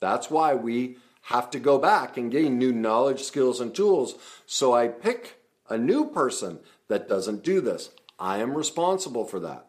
That's 0.00 0.30
why 0.30 0.54
we 0.54 0.98
have 1.22 1.50
to 1.50 1.58
go 1.58 1.78
back 1.78 2.16
and 2.16 2.30
gain 2.30 2.58
new 2.58 2.72
knowledge, 2.72 3.22
skills, 3.22 3.60
and 3.60 3.74
tools. 3.74 4.14
So 4.46 4.72
I 4.72 4.88
pick 4.88 5.38
a 5.68 5.76
new 5.76 6.10
person 6.10 6.60
that 6.88 7.08
doesn't 7.08 7.42
do 7.42 7.60
this. 7.60 7.90
I 8.18 8.38
am 8.38 8.56
responsible 8.56 9.24
for 9.24 9.40
that. 9.40 9.66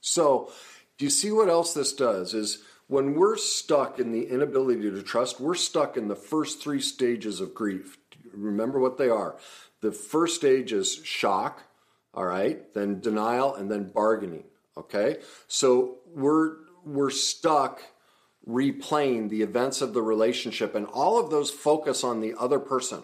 So, 0.00 0.52
do 0.98 1.04
you 1.04 1.10
see 1.10 1.30
what 1.30 1.48
else 1.48 1.74
this 1.74 1.92
does? 1.92 2.34
Is 2.34 2.62
when 2.86 3.14
we're 3.14 3.36
stuck 3.36 3.98
in 3.98 4.12
the 4.12 4.26
inability 4.26 4.90
to 4.90 5.02
trust, 5.02 5.40
we're 5.40 5.54
stuck 5.54 5.96
in 5.96 6.08
the 6.08 6.16
first 6.16 6.62
three 6.62 6.80
stages 6.80 7.40
of 7.40 7.54
grief. 7.54 7.96
Remember 8.32 8.78
what 8.78 8.98
they 8.98 9.08
are. 9.08 9.36
The 9.80 9.92
first 9.92 10.36
stage 10.36 10.72
is 10.72 11.00
shock, 11.02 11.62
all 12.14 12.24
right, 12.24 12.72
then 12.74 13.00
denial, 13.00 13.54
and 13.54 13.70
then 13.70 13.84
bargaining. 13.84 14.44
Okay, 14.76 15.18
so 15.48 15.98
we're 16.06 16.56
we're 16.84 17.10
stuck 17.10 17.80
replaying 18.46 19.28
the 19.28 19.42
events 19.42 19.80
of 19.80 19.94
the 19.94 20.02
relationship, 20.02 20.74
and 20.74 20.86
all 20.86 21.18
of 21.18 21.30
those 21.30 21.50
focus 21.50 22.04
on 22.04 22.20
the 22.20 22.34
other 22.38 22.58
person. 22.58 23.02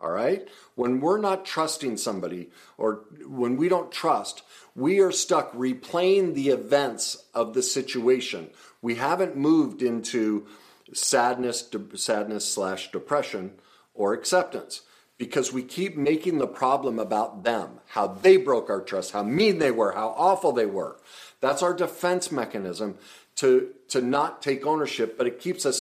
All 0.00 0.10
right? 0.10 0.46
When 0.74 1.00
we're 1.00 1.20
not 1.20 1.46
trusting 1.46 1.96
somebody 1.96 2.50
or 2.76 3.04
when 3.26 3.56
we 3.56 3.70
don't 3.70 3.90
trust, 3.90 4.42
we 4.74 5.00
are 5.00 5.12
stuck 5.12 5.52
replaying 5.54 6.34
the 6.34 6.48
events 6.48 7.24
of 7.32 7.54
the 7.54 7.62
situation. 7.62 8.50
We 8.82 8.96
haven't 8.96 9.36
moved 9.36 9.82
into 9.82 10.46
sadness, 10.92 11.62
de- 11.62 11.96
sadness 11.96 12.44
slash 12.44 12.90
depression 12.90 13.52
or 13.94 14.12
acceptance 14.12 14.82
because 15.18 15.52
we 15.52 15.62
keep 15.62 15.96
making 15.96 16.38
the 16.38 16.46
problem 16.46 16.98
about 16.98 17.44
them, 17.44 17.80
how 17.88 18.06
they 18.06 18.36
broke 18.36 18.68
our 18.68 18.80
trust, 18.80 19.12
how 19.12 19.22
mean 19.22 19.58
they 19.58 19.70
were, 19.70 19.92
how 19.92 20.08
awful 20.16 20.52
they 20.52 20.66
were. 20.66 20.98
That's 21.40 21.62
our 21.62 21.74
defense 21.74 22.32
mechanism 22.32 22.98
to 23.36 23.70
to 23.88 24.00
not 24.00 24.42
take 24.42 24.66
ownership, 24.66 25.16
but 25.16 25.26
it 25.26 25.40
keeps 25.40 25.66
us. 25.66 25.80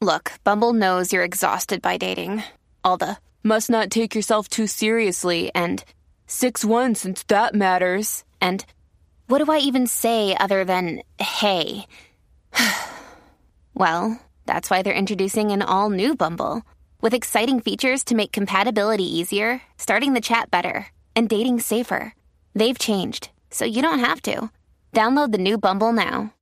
Look, 0.00 0.32
Bumble 0.42 0.72
knows 0.72 1.12
you're 1.12 1.24
exhausted 1.24 1.80
by 1.80 1.96
dating. 1.96 2.42
All 2.82 2.96
the 2.96 3.16
must 3.42 3.70
not 3.70 3.90
take 3.90 4.14
yourself 4.14 4.48
too 4.48 4.66
seriously 4.66 5.50
and 5.54 5.84
6 6.26 6.64
1 6.64 6.94
since 6.94 7.22
that 7.24 7.54
matters. 7.54 8.24
And 8.40 8.64
what 9.28 9.44
do 9.44 9.50
I 9.50 9.58
even 9.58 9.86
say 9.86 10.36
other 10.36 10.64
than 10.64 11.02
hey? 11.18 11.86
well, 13.74 14.20
that's 14.46 14.68
why 14.70 14.82
they're 14.82 14.94
introducing 14.94 15.52
an 15.52 15.62
all 15.62 15.90
new 15.90 16.14
Bumble 16.14 16.62
with 17.04 17.14
exciting 17.14 17.60
features 17.60 18.02
to 18.02 18.16
make 18.16 18.32
compatibility 18.32 19.04
easier, 19.04 19.62
starting 19.78 20.14
the 20.14 20.20
chat 20.20 20.50
better, 20.50 20.88
and 21.14 21.28
dating 21.28 21.60
safer. 21.60 22.14
They've 22.54 22.78
changed, 22.78 23.28
so 23.50 23.64
you 23.64 23.80
don't 23.80 24.00
have 24.00 24.20
to. 24.22 24.50
Download 24.92 25.30
the 25.30 25.38
new 25.38 25.58
Bumble 25.58 25.92
now 25.92 26.32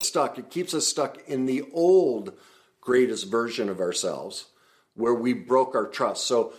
stuck. 0.00 0.38
It 0.38 0.50
keeps 0.50 0.74
us 0.74 0.86
stuck 0.86 1.18
in 1.28 1.46
the 1.46 1.64
old 1.72 2.32
greatest 2.80 3.30
version 3.30 3.68
of 3.68 3.80
ourselves 3.80 4.46
where 4.94 5.14
we 5.14 5.32
broke 5.32 5.74
our 5.74 5.86
trust. 5.86 6.26
So 6.26 6.52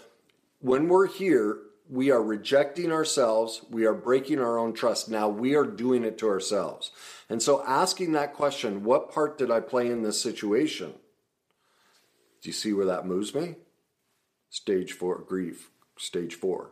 when 0.60 0.88
we're 0.88 1.08
here, 1.08 1.60
we 1.90 2.12
are 2.12 2.22
rejecting 2.22 2.92
ourselves, 2.92 3.62
we 3.70 3.86
are 3.86 3.94
breaking 3.94 4.40
our 4.40 4.60
own 4.60 4.74
trust. 4.74 5.10
Now 5.10 5.28
we 5.28 5.56
are 5.56 5.66
doing 5.66 6.04
it 6.04 6.18
to 6.20 6.28
ourselves. 6.28 6.92
And 7.30 7.42
so 7.42 7.64
asking 7.66 8.12
that 8.12 8.34
question, 8.34 8.84
what 8.84 9.12
part 9.12 9.38
did 9.38 9.50
I 9.50 9.60
play 9.60 9.88
in 9.88 10.04
this 10.04 10.22
situation? 10.22 10.94
Do 12.42 12.50
you 12.50 12.54
see 12.54 12.74
where 12.74 12.86
that 12.86 13.06
moves 13.06 13.36
me? 13.36 13.56
Stage 14.50 14.94
four, 14.94 15.20
grief. 15.20 15.70
Stage 15.98 16.36
four, 16.36 16.72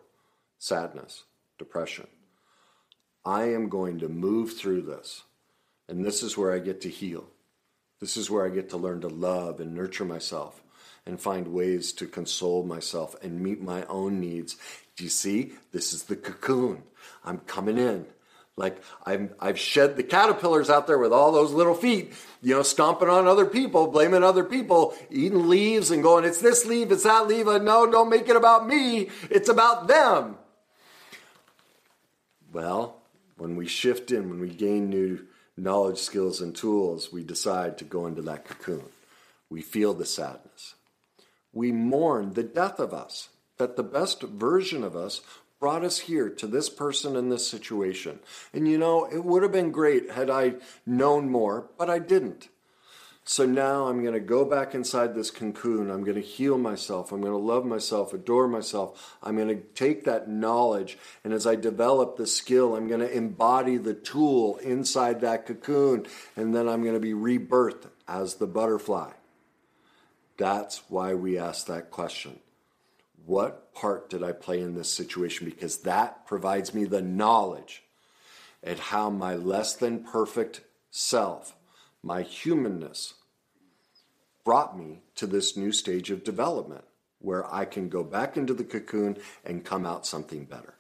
sadness, 0.57 1.25
depression. 1.59 2.07
I 3.25 3.43
am 3.51 3.67
going 3.67 4.00
to 4.00 4.07
move 4.07 4.57
through 4.57 4.83
this. 4.83 5.24
And 5.89 6.05
this 6.05 6.24
is 6.24 6.38
where 6.38 6.53
I 6.53 6.59
get 6.59 6.81
to 6.81 6.89
heal. 6.89 7.25
This 8.00 8.15
is 8.15 8.29
where 8.29 8.45
I 8.45 8.50
get 8.50 8.69
to 8.69 8.77
learn 8.77 9.01
to 9.01 9.07
love 9.07 9.59
and 9.59 9.74
nurture 9.74 10.05
myself 10.05 10.63
and 11.05 11.19
find 11.19 11.47
ways 11.47 11.91
to 11.93 12.07
console 12.07 12.63
myself 12.63 13.15
and 13.21 13.41
meet 13.41 13.62
my 13.62 13.83
own 13.86 14.19
needs. 14.19 14.55
Do 14.95 15.03
you 15.03 15.09
see? 15.09 15.53
This 15.71 15.93
is 15.93 16.03
the 16.03 16.15
cocoon. 16.15 16.83
I'm 17.24 17.39
coming 17.39 17.77
in. 17.77 18.05
Like 18.58 18.82
I'm, 19.06 19.30
I've 19.40 19.60
shed 19.60 19.96
the 19.96 20.04
caterpillars 20.04 20.70
out 20.70 20.88
there 20.88 20.98
with 20.98 21.14
all 21.14 21.32
those 21.32 21.52
little 21.52 21.76
feet, 21.76 22.14
you 22.42 22.56
know, 22.56 22.64
stomping 22.64 23.08
on 23.08 23.28
other 23.28 23.46
people, 23.46 23.88
blaming 23.88 24.24
other 24.24 24.44
people, 24.44 24.96
eating 25.12 25.48
leaves 25.48 25.92
and 25.92 26.02
going, 26.02 26.26
it's 26.26 26.42
this 26.42 26.66
leaf, 26.66 26.90
it's 26.90 27.04
that 27.04 27.28
leaf. 27.28 27.46
No, 27.46 27.90
don't 27.90 28.10
make 28.10 28.28
it 28.28 28.36
about 28.36 28.68
me. 28.68 29.10
It's 29.30 29.48
about 29.48 29.88
them. 29.88 30.38
Well, 32.52 32.98
when 33.38 33.56
we 33.56 33.68
shift 33.68 34.12
in, 34.12 34.30
when 34.30 34.40
we 34.40 34.50
gain 34.50 34.90
new 34.90 35.28
knowledge, 35.56 36.00
skills, 36.00 36.42
and 36.42 36.56
tools, 36.56 37.14
we 37.14 37.24
decide 37.24 37.78
to 37.78 37.86
go 37.86 38.08
into 38.08 38.24
that 38.24 38.46
cocoon. 38.46 38.86
We 39.50 39.62
feel 39.62 39.94
the 39.94 40.06
sadness. 40.06 40.74
We 41.54 41.72
mourn 41.72 42.34
the 42.34 42.44
death 42.44 42.80
of 42.80 42.94
us, 42.94 43.30
that 43.58 43.76
the 43.76 43.84
best 43.84 44.22
version 44.24 44.84
of 44.84 44.96
us 44.96 45.22
brought 45.60 45.84
us 45.84 46.00
here 46.00 46.30
to 46.30 46.48
this 46.48 46.70
person 46.70 47.16
in 47.16 47.30
this 47.30 47.48
situation. 47.48 48.20
And 48.54 48.68
you 48.68 48.78
know, 48.78 49.06
it 49.06 49.24
would 49.24 49.44
have 49.44 49.52
been 49.52 49.72
great 49.72 50.12
had 50.12 50.30
I 50.30 50.56
known 50.86 51.30
more, 51.30 51.70
but 51.78 51.90
I 51.90 52.00
didn't. 52.00 52.50
So 53.30 53.46
now 53.46 53.88
I'm 53.88 54.02
going 54.04 54.14
to 54.14 54.22
go 54.22 54.46
back 54.46 54.74
inside 54.74 55.14
this 55.14 55.32
cocoon. 55.32 55.92
I'm 55.92 56.06
going 56.06 56.16
to 56.16 56.22
heal 56.22 56.58
myself. 56.58 57.12
I'm 57.12 57.20
going 57.20 57.34
to 57.34 57.38
love 57.38 57.66
myself, 57.66 58.14
adore 58.14 58.48
myself. 58.48 59.18
I'm 59.22 59.36
going 59.36 59.50
to 59.50 59.62
take 59.76 60.06
that 60.06 60.30
knowledge. 60.30 60.98
And 61.26 61.34
as 61.34 61.46
I 61.46 61.56
develop 61.56 62.16
the 62.16 62.26
skill, 62.26 62.74
I'm 62.74 62.88
going 62.88 63.02
to 63.02 63.12
embody 63.12 63.76
the 63.76 63.94
tool 63.94 64.56
inside 64.58 65.20
that 65.22 65.46
cocoon. 65.46 66.06
And 66.38 66.56
then 66.56 66.70
I'm 66.70 66.84
going 66.84 66.94
to 66.94 67.02
be 67.02 67.12
rebirthed 67.12 67.90
as 68.08 68.36
the 68.36 68.48
butterfly. 68.48 69.12
That's 70.38 70.84
why 70.88 71.14
we 71.14 71.38
ask 71.38 71.68
that 71.68 71.92
question. 71.92 72.40
What 73.27 73.74
part 73.74 74.10
did 74.10 74.24
I 74.24 74.31
play 74.31 74.62
in 74.62 74.74
this 74.74 74.89
situation? 74.89 75.43
Because 75.43 75.79
that 75.79 76.25
provides 76.25 76.74
me 76.74 76.86
the 76.86 77.01
knowledge 77.01 77.84
at 78.63 78.79
how 78.79 79.10
my 79.10 79.36
less 79.36 79.75
than 79.75 80.05
perfect 80.05 80.62
self, 80.91 81.53
my 82.01 82.22
humanness, 82.22 83.15
brought 84.46 84.79
me 84.79 85.01
to 85.15 85.27
this 85.27 85.57
new 85.57 85.74
stage 85.74 86.10
of 86.10 86.24
development 86.24 86.86
where 87.19 87.53
I 87.53 87.65
can 87.65 87.89
go 87.89 88.01
back 88.01 88.38
into 88.38 88.53
the 88.53 88.63
cocoon 88.63 89.17
and 89.43 89.65
come 89.65 89.86
out 89.86 90.07
something 90.07 90.46
better. 90.46 90.75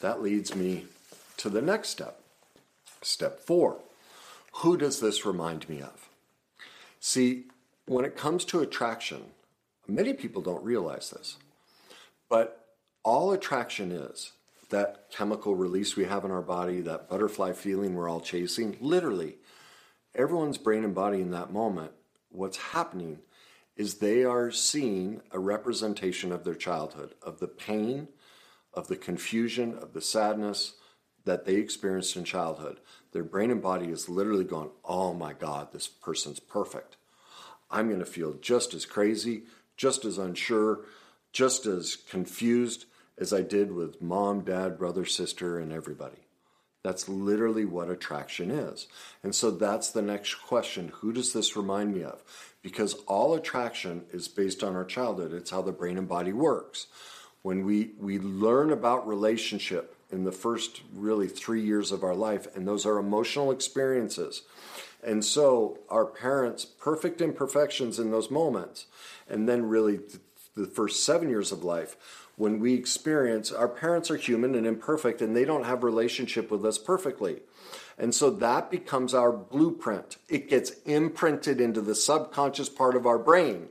That 0.00 0.20
leads 0.20 0.56
me 0.56 0.86
to 1.36 1.48
the 1.48 1.62
next 1.62 1.90
step. 1.90 2.20
Step 3.02 3.38
four 3.38 3.78
Who 4.54 4.76
does 4.76 4.98
this 4.98 5.24
remind 5.24 5.68
me 5.68 5.80
of? 5.80 6.08
See, 6.98 7.44
when 7.86 8.04
it 8.04 8.16
comes 8.16 8.44
to 8.46 8.62
attraction, 8.62 9.26
many 9.86 10.12
people 10.12 10.42
don't 10.42 10.64
realize 10.64 11.10
this, 11.10 11.36
but 12.28 12.66
all 13.02 13.32
attraction 13.32 13.92
is 13.92 14.32
that 14.70 15.06
chemical 15.10 15.54
release 15.54 15.96
we 15.96 16.04
have 16.04 16.24
in 16.24 16.30
our 16.30 16.42
body, 16.42 16.80
that 16.80 17.08
butterfly 17.08 17.52
feeling 17.52 17.94
we're 17.94 18.08
all 18.08 18.20
chasing, 18.20 18.76
literally, 18.80 19.36
everyone's 20.14 20.58
brain 20.58 20.84
and 20.84 20.94
body 20.94 21.20
in 21.20 21.30
that 21.30 21.52
moment 21.52 21.92
what's 22.34 22.56
happening 22.56 23.20
is 23.76 23.94
they 23.94 24.24
are 24.24 24.50
seeing 24.50 25.20
a 25.30 25.38
representation 25.38 26.32
of 26.32 26.44
their 26.44 26.54
childhood, 26.54 27.14
of 27.22 27.40
the 27.40 27.48
pain, 27.48 28.08
of 28.72 28.88
the 28.88 28.96
confusion, 28.96 29.76
of 29.78 29.92
the 29.92 30.00
sadness 30.00 30.74
that 31.24 31.44
they 31.44 31.54
experienced 31.54 32.16
in 32.16 32.24
childhood. 32.24 32.80
Their 33.12 33.24
brain 33.24 33.50
and 33.50 33.62
body 33.62 33.86
is 33.86 34.08
literally 34.08 34.44
going, 34.44 34.70
oh 34.84 35.14
my 35.14 35.32
God, 35.32 35.72
this 35.72 35.88
person's 35.88 36.40
perfect. 36.40 36.96
I'm 37.70 37.88
going 37.88 38.00
to 38.00 38.06
feel 38.06 38.34
just 38.34 38.74
as 38.74 38.84
crazy, 38.84 39.44
just 39.76 40.04
as 40.04 40.18
unsure, 40.18 40.80
just 41.34 41.66
as 41.66 41.96
confused 41.96 42.86
as 43.18 43.32
I 43.32 43.42
did 43.42 43.72
with 43.72 44.00
mom, 44.00 44.42
dad, 44.42 44.78
brother, 44.78 45.04
sister, 45.04 45.58
and 45.58 45.72
everybody. 45.72 46.28
That's 46.84 47.08
literally 47.08 47.64
what 47.64 47.90
attraction 47.90 48.50
is. 48.50 48.86
And 49.22 49.34
so 49.34 49.50
that's 49.50 49.90
the 49.90 50.02
next 50.02 50.34
question. 50.36 50.92
Who 51.00 51.12
does 51.12 51.32
this 51.32 51.56
remind 51.56 51.92
me 51.92 52.04
of? 52.04 52.22
Because 52.62 52.94
all 53.06 53.34
attraction 53.34 54.04
is 54.12 54.28
based 54.28 54.62
on 54.62 54.76
our 54.76 54.84
childhood, 54.84 55.32
it's 55.32 55.50
how 55.50 55.60
the 55.60 55.72
brain 55.72 55.98
and 55.98 56.08
body 56.08 56.32
works. 56.32 56.86
When 57.42 57.64
we, 57.64 57.90
we 57.98 58.18
learn 58.18 58.70
about 58.70 59.06
relationship 59.06 59.96
in 60.12 60.24
the 60.24 60.32
first 60.32 60.82
really 60.94 61.26
three 61.26 61.62
years 61.62 61.90
of 61.90 62.04
our 62.04 62.14
life, 62.14 62.46
and 62.54 62.66
those 62.66 62.86
are 62.86 62.98
emotional 62.98 63.50
experiences. 63.50 64.42
And 65.02 65.24
so 65.24 65.80
our 65.88 66.06
parents' 66.06 66.64
perfect 66.64 67.20
imperfections 67.20 67.98
in 67.98 68.10
those 68.10 68.30
moments, 68.30 68.86
and 69.28 69.48
then 69.48 69.66
really 69.68 69.98
the 70.54 70.66
first 70.66 71.04
seven 71.04 71.28
years 71.28 71.52
of 71.52 71.64
life, 71.64 71.96
when 72.36 72.58
we 72.58 72.74
experience 72.74 73.52
our 73.52 73.68
parents 73.68 74.10
are 74.10 74.16
human 74.16 74.54
and 74.54 74.66
imperfect 74.66 75.22
and 75.22 75.36
they 75.36 75.44
don't 75.44 75.64
have 75.64 75.84
relationship 75.84 76.50
with 76.50 76.64
us 76.64 76.78
perfectly. 76.78 77.40
And 77.96 78.14
so 78.14 78.30
that 78.30 78.70
becomes 78.70 79.14
our 79.14 79.32
blueprint. 79.32 80.16
It 80.28 80.48
gets 80.48 80.70
imprinted 80.84 81.60
into 81.60 81.80
the 81.80 81.94
subconscious 81.94 82.68
part 82.68 82.96
of 82.96 83.06
our 83.06 83.18
brain 83.18 83.68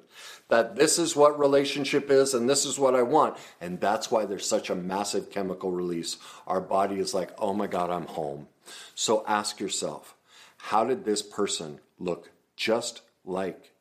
that 0.50 0.75
this 0.75 1.00
is 1.00 1.16
what 1.16 1.40
relationship 1.40 2.12
is 2.12 2.34
and 2.34 2.50
this 2.50 2.66
is 2.66 2.78
what 2.78 2.96
i 2.96 3.02
want. 3.02 3.38
And 3.60 3.80
that's 3.80 4.12
why 4.12 4.25
there's 4.25 4.48
such 4.48 4.70
a 4.70 4.75
massive 4.75 5.30
chemical 5.30 5.72
release. 5.72 6.18
Our 6.48 6.62
body 6.62 7.00
is 7.00 7.13
like 7.13 7.32
oh 7.38 7.54
my 7.54 7.68
god 7.68 7.90
i'm 7.90 8.08
home. 8.08 8.48
So 8.96 9.25
ask 9.28 9.60
yourself 9.60 10.16
how 10.58 10.86
did 10.86 11.04
this 11.04 11.22
person 11.22 11.80
look 12.00 12.30
just 12.56 13.02
like 13.25 13.72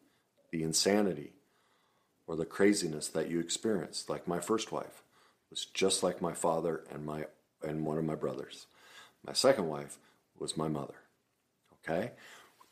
the 0.51 0.63
insanity 0.63 1.33
or 2.33 2.37
the 2.37 2.47
craziness 2.47 3.09
that 3.09 3.29
you 3.29 3.39
experienced, 3.39 4.09
like 4.09 4.27
my 4.27 4.41
first 4.41 4.73
wife, 4.73 5.03
was 5.51 5.67
just 5.67 6.03
like 6.03 6.23
my 6.23 6.33
father 6.33 6.83
and 6.91 7.05
my 7.05 7.27
and 7.63 7.85
one 7.85 7.99
of 7.99 8.05
my 8.05 8.15
brothers. 8.15 8.67
My 9.27 9.35
second 9.35 9.69
wife 9.69 9.99
was 10.39 10.57
my 10.57 10.67
mother. 10.67 10.95
Okay? 11.85 12.13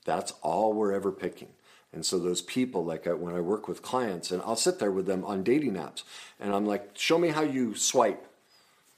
That's 0.06 0.32
all 0.40 0.72
we're 0.72 0.94
ever 0.94 1.12
picking. 1.12 1.50
And 1.92 2.06
so 2.06 2.18
those 2.18 2.40
people, 2.40 2.86
like 2.86 3.06
I, 3.06 3.12
when 3.12 3.34
I 3.34 3.40
work 3.40 3.68
with 3.68 3.82
clients, 3.82 4.30
and 4.30 4.40
I'll 4.42 4.56
sit 4.56 4.78
there 4.78 4.90
with 4.90 5.04
them 5.04 5.24
on 5.26 5.42
dating 5.42 5.74
apps, 5.74 6.04
and 6.40 6.54
I'm 6.54 6.64
like, 6.64 6.96
"Show 6.96 7.18
me 7.18 7.28
how 7.28 7.42
you 7.42 7.74
swipe," 7.74 8.26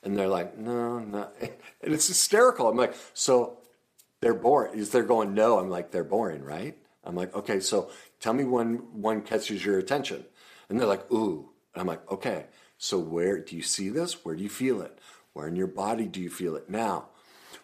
and 0.05 0.17
they're 0.17 0.29
like, 0.29 0.57
"No, 0.57 1.01
no," 1.01 1.29
and 1.41 1.93
it's 1.93 2.07
hysterical. 2.07 2.69
I'm 2.69 2.77
like, 2.77 2.95
"So 3.15 3.59
they're 4.21 4.33
boring?" 4.33 4.79
Is 4.79 4.91
they're 4.91 5.03
going, 5.03 5.35
"No?" 5.35 5.59
I'm 5.59 5.71
like, 5.71 5.91
"They're 5.91 6.05
boring, 6.05 6.45
right?" 6.45 6.79
I'm 7.03 7.17
like, 7.17 7.35
"Okay, 7.35 7.59
so 7.59 7.91
tell 8.21 8.33
me 8.33 8.45
when 8.45 8.77
one 9.03 9.23
catches 9.23 9.65
your 9.65 9.79
attention." 9.79 10.25
And 10.69 10.79
they're 10.79 10.87
like, 10.87 11.11
ooh. 11.13 11.51
And 11.75 11.81
I'm 11.81 11.87
like, 11.87 12.11
okay, 12.11 12.47
so 12.79 12.99
where 12.99 13.39
do 13.39 13.57
you 13.57 13.63
see 13.63 13.89
this? 13.89 14.25
Where 14.25 14.35
do 14.35 14.43
you 14.43 14.49
feel 14.49 14.83
it? 14.83 14.99
Where 15.33 15.49
in 15.49 15.57
your 15.57 15.67
body 15.67 16.07
do 16.07 16.21
you 16.21 16.31
feel 16.31 16.57
it? 16.57 16.69
Now, 16.69 17.09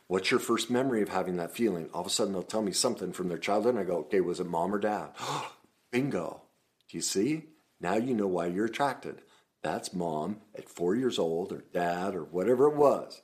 what's 0.06 0.30
your 0.30 0.40
first 0.40 0.70
memory 0.70 1.02
of 1.02 1.10
having 1.10 1.36
that 1.36 1.54
feeling? 1.54 1.90
All 1.92 2.00
of 2.00 2.06
a 2.06 2.10
sudden, 2.10 2.32
they'll 2.32 2.42
tell 2.42 2.62
me 2.62 2.72
something 2.72 3.12
from 3.12 3.28
their 3.28 3.38
childhood, 3.38 3.74
and 3.74 3.84
I 3.84 3.86
go, 3.86 3.98
okay, 3.98 4.20
was 4.20 4.40
it 4.40 4.46
mom 4.46 4.74
or 4.74 4.78
dad? 4.78 5.10
Bingo. 5.90 6.42
Do 6.88 6.96
you 6.96 7.02
see? 7.02 7.44
Now 7.80 7.96
you 7.96 8.14
know 8.14 8.26
why 8.26 8.46
you're 8.46 8.66
attracted. 8.66 9.22
That's 9.62 9.92
mom 9.92 10.38
at 10.56 10.68
four 10.68 10.94
years 10.94 11.18
old, 11.18 11.52
or 11.52 11.64
dad, 11.72 12.14
or 12.14 12.24
whatever 12.24 12.66
it 12.66 12.76
was. 12.76 13.20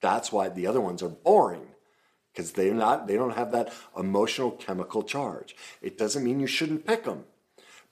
That's 0.00 0.32
why 0.32 0.48
the 0.48 0.66
other 0.66 0.80
ones 0.80 1.02
are 1.02 1.08
boring 1.08 1.68
because 2.32 2.52
they're 2.52 2.72
not 2.72 3.08
they 3.08 3.16
don't 3.16 3.36
have 3.36 3.50
that 3.52 3.72
emotional 3.96 4.52
chemical 4.52 5.02
charge. 5.02 5.56
It 5.82 5.98
doesn't 5.98 6.22
mean 6.22 6.38
you 6.38 6.46
shouldn't 6.46 6.86
pick 6.86 7.04
them. 7.04 7.24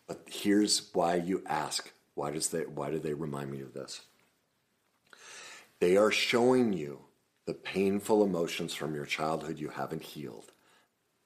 But 0.07 0.23
here's 0.27 0.91
why 0.93 1.17
you 1.17 1.43
ask 1.47 1.93
why, 2.15 2.31
does 2.31 2.49
they, 2.49 2.63
why 2.63 2.91
do 2.91 2.99
they 2.99 3.13
remind 3.13 3.51
me 3.51 3.61
of 3.61 3.75
this? 3.75 4.01
They 5.81 5.99
are 5.99 6.11
showing 6.11 6.73
you 6.73 7.01
the 7.45 7.53
painful 7.53 8.25
emotions 8.25 8.75
from 8.75 8.95
your 8.95 9.05
childhood 9.05 9.59
you 9.59 9.69
haven't 9.69 10.03
healed. 10.03 10.51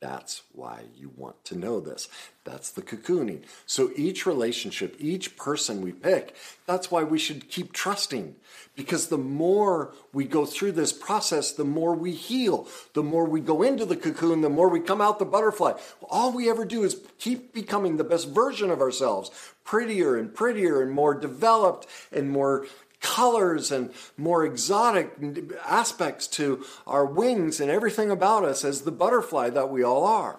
That's 0.00 0.42
why 0.52 0.84
you 0.96 1.12
want 1.14 1.44
to 1.44 1.58
know 1.58 1.78
this. 1.78 2.08
That's 2.44 2.70
the 2.70 2.80
cocooning. 2.80 3.42
So 3.66 3.90
each 3.94 4.24
relationship, 4.24 4.96
each 4.98 5.36
person 5.36 5.82
we 5.82 5.92
pick, 5.92 6.34
that's 6.66 6.90
why 6.90 7.02
we 7.02 7.18
should 7.18 7.50
keep 7.50 7.74
trusting. 7.74 8.34
Because 8.74 9.08
the 9.08 9.18
more 9.18 9.92
we 10.14 10.24
go 10.24 10.46
through 10.46 10.72
this 10.72 10.94
process, 10.94 11.52
the 11.52 11.66
more 11.66 11.94
we 11.94 12.12
heal. 12.12 12.66
The 12.94 13.02
more 13.02 13.26
we 13.26 13.40
go 13.40 13.62
into 13.62 13.84
the 13.84 13.96
cocoon, 13.96 14.40
the 14.40 14.48
more 14.48 14.70
we 14.70 14.80
come 14.80 15.02
out 15.02 15.18
the 15.18 15.26
butterfly. 15.26 15.74
All 16.08 16.32
we 16.32 16.48
ever 16.48 16.64
do 16.64 16.82
is 16.82 17.02
keep 17.18 17.52
becoming 17.52 17.98
the 17.98 18.04
best 18.04 18.30
version 18.30 18.70
of 18.70 18.80
ourselves, 18.80 19.30
prettier 19.64 20.16
and 20.16 20.34
prettier 20.34 20.80
and 20.80 20.92
more 20.92 21.14
developed 21.14 21.86
and 22.10 22.30
more 22.30 22.66
colors 23.00 23.70
and 23.70 23.92
more 24.16 24.44
exotic 24.44 25.12
aspects 25.66 26.26
to 26.26 26.64
our 26.86 27.04
wings 27.04 27.60
and 27.60 27.70
everything 27.70 28.10
about 28.10 28.44
us 28.44 28.64
as 28.64 28.82
the 28.82 28.92
butterfly 28.92 29.50
that 29.50 29.70
we 29.70 29.82
all 29.82 30.04
are. 30.04 30.38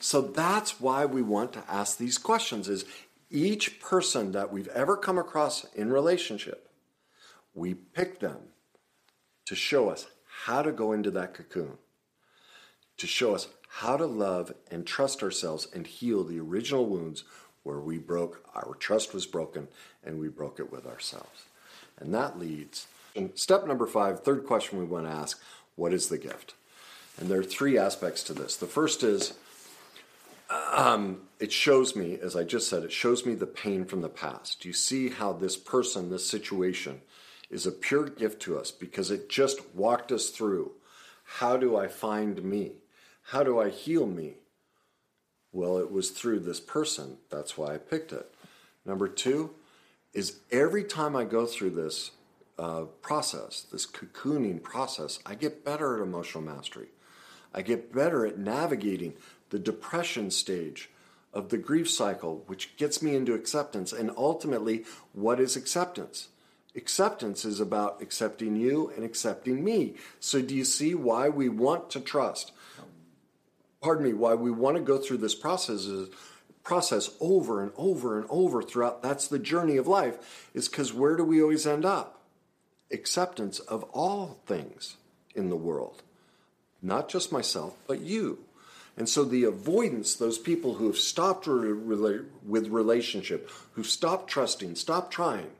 So 0.00 0.20
that's 0.20 0.80
why 0.80 1.06
we 1.06 1.22
want 1.22 1.52
to 1.54 1.64
ask 1.68 1.96
these 1.96 2.18
questions 2.18 2.68
is 2.68 2.84
each 3.30 3.80
person 3.80 4.32
that 4.32 4.52
we've 4.52 4.68
ever 4.68 4.96
come 4.96 5.18
across 5.18 5.64
in 5.74 5.92
relationship, 5.92 6.68
we 7.54 7.74
pick 7.74 8.20
them 8.20 8.38
to 9.46 9.54
show 9.54 9.88
us 9.88 10.06
how 10.44 10.62
to 10.62 10.72
go 10.72 10.92
into 10.92 11.10
that 11.12 11.34
cocoon, 11.34 11.78
to 12.98 13.06
show 13.06 13.34
us 13.34 13.48
how 13.68 13.96
to 13.96 14.06
love 14.06 14.52
and 14.70 14.86
trust 14.86 15.22
ourselves 15.22 15.66
and 15.74 15.86
heal 15.86 16.24
the 16.24 16.38
original 16.38 16.86
wounds 16.86 17.24
where 17.62 17.80
we 17.80 17.98
broke, 17.98 18.48
our 18.54 18.74
trust 18.74 19.12
was 19.12 19.26
broken, 19.26 19.66
and 20.04 20.20
we 20.20 20.28
broke 20.28 20.60
it 20.60 20.70
with 20.70 20.86
ourselves. 20.86 21.46
And 21.98 22.14
that 22.14 22.38
leads. 22.38 22.86
Step 23.34 23.66
number 23.66 23.86
five, 23.86 24.20
third 24.20 24.46
question 24.46 24.78
we 24.78 24.84
want 24.84 25.06
to 25.06 25.12
ask 25.12 25.40
what 25.74 25.92
is 25.92 26.08
the 26.08 26.18
gift? 26.18 26.54
And 27.18 27.30
there 27.30 27.40
are 27.40 27.44
three 27.44 27.78
aspects 27.78 28.22
to 28.24 28.34
this. 28.34 28.56
The 28.56 28.66
first 28.66 29.02
is 29.02 29.34
um, 30.50 31.22
it 31.40 31.52
shows 31.52 31.96
me, 31.96 32.18
as 32.20 32.36
I 32.36 32.44
just 32.44 32.68
said, 32.68 32.82
it 32.82 32.92
shows 32.92 33.26
me 33.26 33.34
the 33.34 33.46
pain 33.46 33.84
from 33.84 34.00
the 34.00 34.08
past. 34.08 34.64
You 34.64 34.72
see 34.72 35.08
how 35.08 35.32
this 35.32 35.56
person, 35.56 36.10
this 36.10 36.28
situation, 36.28 37.00
is 37.50 37.66
a 37.66 37.72
pure 37.72 38.08
gift 38.08 38.42
to 38.42 38.58
us 38.58 38.70
because 38.70 39.10
it 39.10 39.28
just 39.28 39.74
walked 39.74 40.12
us 40.12 40.30
through. 40.30 40.72
How 41.24 41.56
do 41.56 41.76
I 41.76 41.88
find 41.88 42.42
me? 42.42 42.72
How 43.30 43.42
do 43.42 43.58
I 43.58 43.70
heal 43.70 44.06
me? 44.06 44.34
Well, 45.52 45.78
it 45.78 45.90
was 45.90 46.10
through 46.10 46.40
this 46.40 46.60
person. 46.60 47.18
That's 47.30 47.56
why 47.56 47.74
I 47.74 47.78
picked 47.78 48.12
it. 48.12 48.32
Number 48.84 49.08
two, 49.08 49.50
is 50.16 50.40
every 50.50 50.82
time 50.82 51.14
I 51.14 51.24
go 51.24 51.44
through 51.44 51.70
this 51.70 52.12
uh, 52.58 52.84
process, 53.02 53.66
this 53.70 53.86
cocooning 53.86 54.62
process, 54.62 55.18
I 55.26 55.34
get 55.34 55.62
better 55.62 55.94
at 55.94 56.02
emotional 56.02 56.42
mastery. 56.42 56.88
I 57.52 57.60
get 57.60 57.92
better 57.92 58.24
at 58.24 58.38
navigating 58.38 59.12
the 59.50 59.58
depression 59.58 60.30
stage 60.30 60.88
of 61.34 61.50
the 61.50 61.58
grief 61.58 61.90
cycle, 61.90 62.42
which 62.46 62.78
gets 62.78 63.02
me 63.02 63.14
into 63.14 63.34
acceptance. 63.34 63.92
And 63.92 64.10
ultimately, 64.16 64.86
what 65.12 65.38
is 65.38 65.54
acceptance? 65.54 66.28
Acceptance 66.74 67.44
is 67.44 67.60
about 67.60 68.00
accepting 68.00 68.56
you 68.56 68.90
and 68.96 69.04
accepting 69.04 69.62
me. 69.62 69.96
So, 70.18 70.40
do 70.40 70.54
you 70.54 70.64
see 70.64 70.94
why 70.94 71.28
we 71.28 71.50
want 71.50 71.90
to 71.90 72.00
trust? 72.00 72.52
Pardon 73.82 74.04
me, 74.04 74.14
why 74.14 74.32
we 74.32 74.50
want 74.50 74.78
to 74.78 74.82
go 74.82 74.96
through 74.96 75.18
this 75.18 75.34
process 75.34 75.84
is 75.84 76.08
process 76.66 77.10
over 77.20 77.62
and 77.62 77.70
over 77.76 78.18
and 78.18 78.26
over 78.28 78.60
throughout 78.60 79.00
that's 79.00 79.28
the 79.28 79.38
journey 79.38 79.76
of 79.76 79.86
life 79.86 80.50
is 80.52 80.68
because 80.68 80.92
where 80.92 81.16
do 81.16 81.22
we 81.22 81.40
always 81.40 81.64
end 81.64 81.84
up? 81.84 82.20
Acceptance 82.92 83.60
of 83.60 83.84
all 83.92 84.40
things 84.46 84.96
in 85.36 85.48
the 85.48 85.56
world. 85.56 86.02
Not 86.82 87.08
just 87.08 87.30
myself 87.30 87.76
but 87.86 88.00
you. 88.00 88.40
And 88.96 89.08
so 89.08 89.22
the 89.22 89.44
avoidance 89.44 90.16
those 90.16 90.38
people 90.38 90.74
who 90.74 90.88
have 90.88 90.98
stopped 90.98 91.46
re- 91.46 92.22
with 92.44 92.66
relationship 92.66 93.48
who've 93.74 93.86
stopped 93.86 94.28
trusting 94.28 94.74
stopped 94.74 95.12
trying 95.12 95.50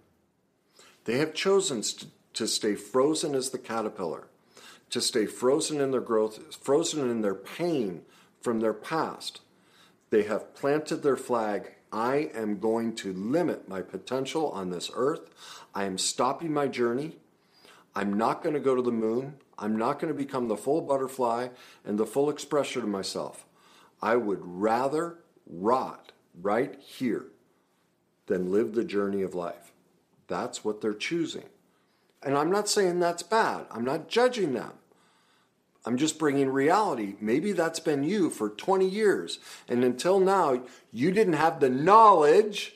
they 1.05 1.19
have 1.19 1.35
chosen 1.35 1.85
st- 1.85 2.11
to 2.33 2.49
stay 2.49 2.75
frozen 2.75 3.37
as 3.37 3.51
the 3.51 3.59
caterpillar 3.59 4.27
to 4.91 5.01
stay 5.01 5.27
frozen 5.27 5.81
in 5.81 5.93
their 5.93 6.01
growth 6.01 6.57
frozen 6.57 7.09
in 7.09 7.21
their 7.21 7.35
pain 7.35 8.03
from 8.41 8.59
their 8.59 8.75
past 8.75 9.41
they 10.11 10.23
have 10.25 10.55
planted 10.55 11.03
their 11.03 11.17
flag. 11.17 11.75
I 11.93 12.31
am 12.35 12.59
going 12.59 12.95
to 12.97 13.13
limit 13.13 13.69
my 13.69 13.83
potential 13.83 14.51
on 14.51 14.71
this 14.71 14.91
earth. 14.95 15.31
I 15.75 15.85
am 15.85 15.99
stopping 15.99 16.53
my 16.53 16.69
journey. 16.69 17.17
I'm 17.95 18.13
not 18.13 18.43
going 18.43 18.55
to 18.55 18.61
go 18.61 18.75
to 18.75 18.83
the 18.83 18.93
moon. 18.93 19.37
I'm 19.59 19.77
not 19.77 19.99
going 19.99 20.13
to 20.13 20.19
become 20.19 20.49
the 20.49 20.57
full 20.57 20.83
butterfly 20.83 21.49
and 21.85 21.99
the 21.99 22.07
full 22.07 22.29
expression 22.29 22.83
of 22.83 22.89
myself. 22.89 23.47
I 24.03 24.17
would 24.17 24.41
rather 24.43 25.19
rot 25.47 26.13
right 26.41 26.79
here 26.81 27.27
than 28.27 28.53
live 28.53 28.75
the 28.75 28.85
journey 28.85 29.23
of 29.23 29.35
life. 29.35 29.73
That's 30.27 30.65
what 30.65 30.81
they're 30.81 30.93
choosing. 30.93 31.45
And 32.23 32.37
I'm 32.37 32.51
not 32.51 32.69
saying 32.69 32.99
that's 32.99 33.23
bad. 33.23 33.67
I'm 33.71 33.85
not 33.85 34.09
judging 34.09 34.53
them. 34.53 34.73
I'm 35.87 35.97
just 35.97 36.19
bringing 36.19 36.51
reality. 36.51 37.15
Maybe 37.21 37.53
that's 37.53 37.79
been 37.79 38.03
you 38.03 38.29
for 38.29 38.51
20 38.51 38.89
years. 38.89 39.39
And 39.69 39.85
until 39.85 40.19
now, 40.19 40.63
you 40.93 41.13
didn't 41.13 41.35
have 41.35 41.61
the 41.61 41.71
knowledge 41.71 42.75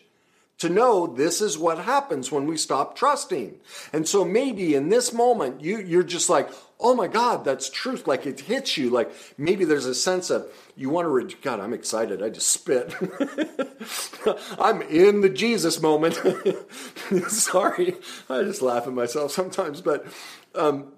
to 0.59 0.69
know 0.69 1.07
this 1.07 1.41
is 1.41 1.59
what 1.59 1.79
happens 1.79 2.31
when 2.31 2.47
we 2.47 2.57
stop 2.57 2.95
trusting. 2.95 3.59
And 3.93 4.07
so 4.07 4.25
maybe 4.25 4.75
in 4.75 4.91
this 4.91 5.13
moment, 5.13 5.63
you, 5.63 5.79
you're 5.79 6.03
just 6.03 6.29
like, 6.29 6.51
oh 6.79 6.95
my 6.95 7.09
God, 7.09 7.45
that's 7.45 7.69
truth. 7.69 8.07
Like 8.07 8.27
it 8.27 8.41
hits 8.41 8.77
you. 8.77 8.91
Like 8.91 9.11
maybe 9.39 9.65
there's 9.65 9.87
a 9.87 9.95
sense 9.95 10.31
of 10.31 10.47
you 10.77 10.91
want 10.91 11.07
to, 11.07 11.09
re- 11.09 11.37
God, 11.43 11.61
I'm 11.61 11.73
excited. 11.73 12.23
I 12.23 12.29
just 12.29 12.49
spit. 12.49 12.95
I'm 14.61 14.83
in 14.83 15.23
the 15.23 15.31
Jesus 15.31 15.81
moment. 15.81 16.15
Sorry. 17.29 17.97
I 18.29 18.43
just 18.43 18.63
laugh 18.63 18.87
at 18.87 18.93
myself 18.93 19.33
sometimes. 19.33 19.81
But, 19.81 20.07
um, 20.55 20.93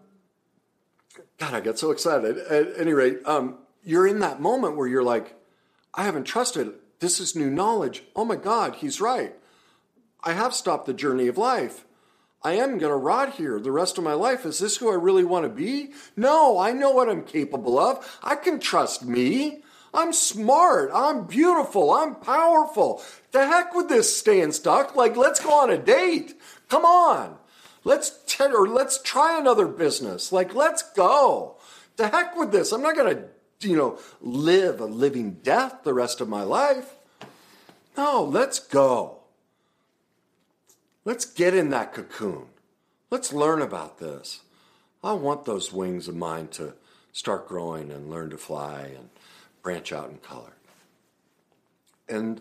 God, 1.38 1.54
I 1.54 1.60
get 1.60 1.78
so 1.78 1.90
excited. 1.90 2.38
At 2.38 2.78
any 2.78 2.92
rate, 2.92 3.18
um, 3.26 3.58
you're 3.84 4.06
in 4.06 4.20
that 4.20 4.40
moment 4.40 4.76
where 4.76 4.86
you're 4.86 5.02
like, 5.02 5.34
I 5.94 6.04
haven't 6.04 6.24
trusted. 6.24 6.72
This 7.00 7.20
is 7.20 7.36
new 7.36 7.50
knowledge. 7.50 8.04
Oh 8.14 8.24
my 8.24 8.36
God, 8.36 8.76
he's 8.76 9.00
right. 9.00 9.34
I 10.22 10.32
have 10.32 10.54
stopped 10.54 10.86
the 10.86 10.94
journey 10.94 11.26
of 11.26 11.36
life. 11.36 11.84
I 12.44 12.52
am 12.54 12.78
going 12.78 12.92
to 12.92 12.96
rot 12.96 13.34
here 13.34 13.60
the 13.60 13.70
rest 13.70 13.98
of 13.98 14.04
my 14.04 14.14
life. 14.14 14.44
Is 14.44 14.58
this 14.58 14.76
who 14.76 14.90
I 14.90 14.94
really 14.94 15.24
want 15.24 15.44
to 15.44 15.48
be? 15.48 15.92
No, 16.16 16.58
I 16.58 16.72
know 16.72 16.90
what 16.90 17.08
I'm 17.08 17.24
capable 17.24 17.78
of. 17.78 18.18
I 18.22 18.36
can 18.36 18.58
trust 18.58 19.04
me. 19.04 19.62
I'm 19.94 20.12
smart. 20.12 20.90
I'm 20.94 21.26
beautiful. 21.26 21.92
I'm 21.92 22.14
powerful. 22.16 23.02
The 23.32 23.46
heck 23.46 23.74
with 23.74 23.88
this 23.88 24.16
staying 24.16 24.52
stuck. 24.52 24.96
Like, 24.96 25.16
let's 25.16 25.40
go 25.40 25.52
on 25.52 25.70
a 25.70 25.78
date. 25.78 26.34
Come 26.68 26.84
on. 26.84 27.36
Let's 27.84 28.18
or 28.40 28.68
let's 28.68 29.00
try 29.02 29.38
another 29.38 29.66
business. 29.66 30.32
Like, 30.32 30.54
let's 30.54 30.82
go. 30.82 31.56
To 31.96 32.08
heck 32.08 32.36
with 32.36 32.52
this. 32.52 32.72
I'm 32.72 32.82
not 32.82 32.94
to, 32.96 33.28
you 33.60 33.76
know, 33.76 33.98
live 34.20 34.80
a 34.80 34.86
living 34.86 35.38
death 35.42 35.80
the 35.84 35.94
rest 35.94 36.20
of 36.20 36.28
my 36.28 36.42
life. 36.42 36.94
No, 37.96 38.22
let's 38.24 38.58
go. 38.58 39.18
Let's 41.04 41.24
get 41.24 41.54
in 41.54 41.70
that 41.70 41.92
cocoon. 41.92 42.46
Let's 43.10 43.32
learn 43.32 43.60
about 43.60 43.98
this. 43.98 44.40
I 45.04 45.12
want 45.12 45.44
those 45.44 45.72
wings 45.72 46.08
of 46.08 46.16
mine 46.16 46.48
to 46.48 46.74
start 47.12 47.48
growing 47.48 47.90
and 47.90 48.08
learn 48.08 48.30
to 48.30 48.38
fly 48.38 48.92
and 48.96 49.10
branch 49.62 49.92
out 49.92 50.10
in 50.10 50.18
color. 50.18 50.54
And 52.08 52.40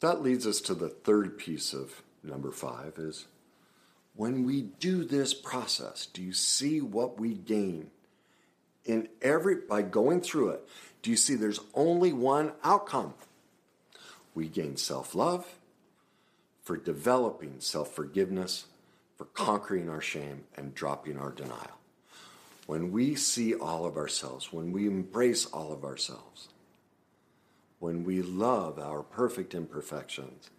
that 0.00 0.22
leads 0.22 0.46
us 0.46 0.60
to 0.62 0.74
the 0.74 0.88
third 0.88 1.38
piece 1.38 1.72
of 1.72 2.02
number 2.22 2.52
five 2.52 2.98
is 2.98 3.26
when 4.16 4.44
we 4.44 4.62
do 4.62 5.04
this 5.04 5.34
process, 5.34 6.06
do 6.06 6.22
you 6.22 6.32
see 6.32 6.80
what 6.80 7.18
we 7.18 7.34
gain? 7.34 7.90
In 8.84 9.08
every 9.22 9.56
by 9.56 9.82
going 9.82 10.20
through 10.20 10.50
it, 10.50 10.68
do 11.02 11.10
you 11.10 11.16
see 11.16 11.34
there's 11.34 11.60
only 11.74 12.12
one 12.12 12.52
outcome? 12.62 13.14
We 14.34 14.48
gain 14.48 14.76
self-love 14.76 15.46
for 16.62 16.76
developing 16.76 17.56
self-forgiveness, 17.60 18.66
for 19.16 19.26
conquering 19.26 19.88
our 19.88 20.00
shame 20.00 20.44
and 20.56 20.74
dropping 20.74 21.18
our 21.18 21.30
denial. 21.30 21.78
When 22.66 22.92
we 22.92 23.14
see 23.14 23.54
all 23.54 23.84
of 23.84 23.96
ourselves, 23.96 24.52
when 24.52 24.72
we 24.72 24.86
embrace 24.86 25.44
all 25.46 25.72
of 25.72 25.84
ourselves, 25.84 26.48
when 27.78 28.04
we 28.04 28.22
love 28.22 28.78
our 28.78 29.02
perfect 29.02 29.54
imperfections, 29.54 30.50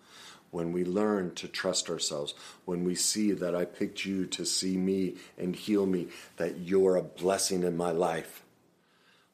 when 0.55 0.71
we 0.71 0.85
learn 0.85 1.35
to 1.35 1.49
trust 1.49 1.89
ourselves, 1.89 2.33
when 2.63 2.85
we 2.85 2.95
see 2.95 3.33
that 3.33 3.53
I 3.53 3.65
picked 3.65 4.05
you 4.05 4.25
to 4.27 4.45
see 4.45 4.77
me 4.77 5.15
and 5.37 5.53
heal 5.53 5.85
me, 5.85 6.07
that 6.37 6.59
you're 6.59 6.95
a 6.95 7.03
blessing 7.03 7.63
in 7.63 7.75
my 7.75 7.91
life. 7.91 8.41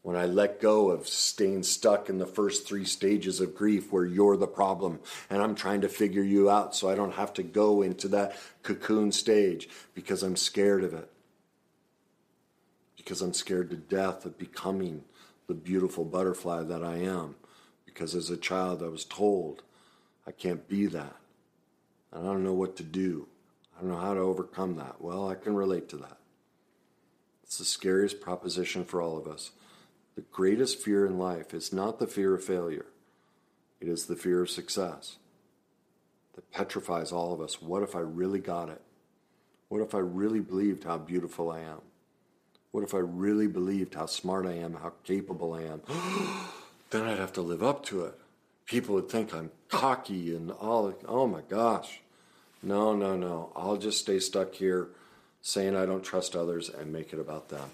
When 0.02 0.16
I 0.16 0.26
let 0.26 0.60
go 0.60 0.90
of 0.90 1.08
staying 1.08 1.62
stuck 1.62 2.10
in 2.10 2.18
the 2.18 2.26
first 2.26 2.68
three 2.68 2.86
stages 2.86 3.40
of 3.40 3.54
grief 3.54 3.92
where 3.92 4.04
you're 4.04 4.36
the 4.36 4.48
problem 4.48 5.00
and 5.30 5.44
I'm 5.44 5.54
trying 5.54 5.82
to 5.82 5.90
figure 5.90 6.24
you 6.24 6.50
out 6.50 6.76
so 6.76 6.90
I 6.90 6.96
don't 6.96 7.14
have 7.14 7.34
to 7.34 7.44
go 7.44 7.84
into 7.84 8.08
that 8.08 8.36
cocoon 8.64 9.12
stage 9.12 9.70
because 9.94 10.24
I'm 10.24 10.36
scared 10.36 10.84
of 10.84 10.96
it. 10.96 11.08
Because 12.98 13.22
I'm 13.22 13.36
scared 13.36 13.70
to 13.70 13.78
death 13.78 14.26
of 14.26 14.40
becoming 14.40 15.04
the 15.46 15.54
beautiful 15.54 16.04
butterfly 16.04 16.64
that 16.64 16.84
I 16.84 16.96
am. 16.98 17.36
Because 17.86 18.16
as 18.16 18.32
a 18.32 18.38
child 18.38 18.82
I 18.82 18.88
was 18.88 19.06
told 19.06 19.62
I 20.32 20.34
can't 20.34 20.66
be 20.70 20.86
that. 20.86 21.18
I 22.14 22.22
don't 22.22 22.46
know 22.46 22.54
what 22.54 22.78
to 22.78 22.84
do. 22.84 23.28
I 23.76 23.82
don't 23.82 23.90
know 23.90 23.98
how 23.98 24.14
to 24.14 24.22
overcome 24.22 24.78
that. 24.78 25.02
Well, 25.02 25.28
I 25.28 25.36
can 25.36 25.56
relate 25.56 25.90
to 25.90 25.98
that. 25.98 26.20
It's 27.44 27.58
the 27.58 27.66
scariest 27.66 28.22
proposition 28.22 28.86
for 28.86 29.02
all 29.02 29.18
of 29.18 29.28
us. 29.28 29.52
The 30.16 30.22
greatest 30.22 30.82
fear 30.82 31.06
in 31.06 31.20
life 31.20 31.54
is 31.54 31.74
not 31.74 32.00
the 32.00 32.08
fear 32.08 32.34
of 32.34 32.46
failure, 32.46 32.86
it 33.82 33.90
is 33.90 34.06
the 34.06 34.16
fear 34.16 34.42
of 34.42 34.50
success 34.50 35.18
that 36.36 36.50
petrifies 36.50 37.12
all 37.12 37.34
of 37.34 37.42
us. 37.42 37.62
What 37.62 37.84
if 37.84 37.94
I 37.94 38.00
really 38.00 38.40
got 38.40 38.70
it? 38.70 38.82
What 39.68 39.82
if 39.82 39.94
I 39.94 40.00
really 40.00 40.40
believed 40.40 40.86
how 40.86 40.98
beautiful 40.98 41.52
I 41.52 41.60
am? 41.60 41.82
What 42.72 42.86
if 42.86 42.94
I 42.94 43.00
really 43.00 43.48
believed 43.48 43.96
how 43.96 44.06
smart 44.06 44.46
I 44.46 44.54
am, 44.54 44.76
how 44.76 44.94
capable 45.04 45.54
I 45.54 45.64
am? 45.64 45.82
then 46.90 47.02
I'd 47.02 47.20
have 47.20 47.34
to 47.34 47.42
live 47.42 47.64
up 47.64 47.84
to 47.88 48.06
it 48.06 48.18
people 48.72 48.96
would 48.96 49.10
think 49.10 49.34
I'm 49.34 49.52
cocky 49.72 50.36
and 50.36 50.52
all. 50.52 50.94
Oh 51.08 51.26
my 51.26 51.42
gosh. 51.42 52.02
No, 52.62 52.96
no, 52.96 53.16
no. 53.16 53.52
I'll 53.56 53.78
just 53.78 54.00
stay 54.00 54.20
stuck 54.20 54.54
here 54.54 54.90
saying 55.42 55.76
I 55.76 55.88
don't 55.88 56.04
trust 56.04 56.36
others 56.36 56.70
and 56.70 56.94
make 56.94 57.14
it 57.14 57.20
about 57.20 57.50
them. 57.50 57.72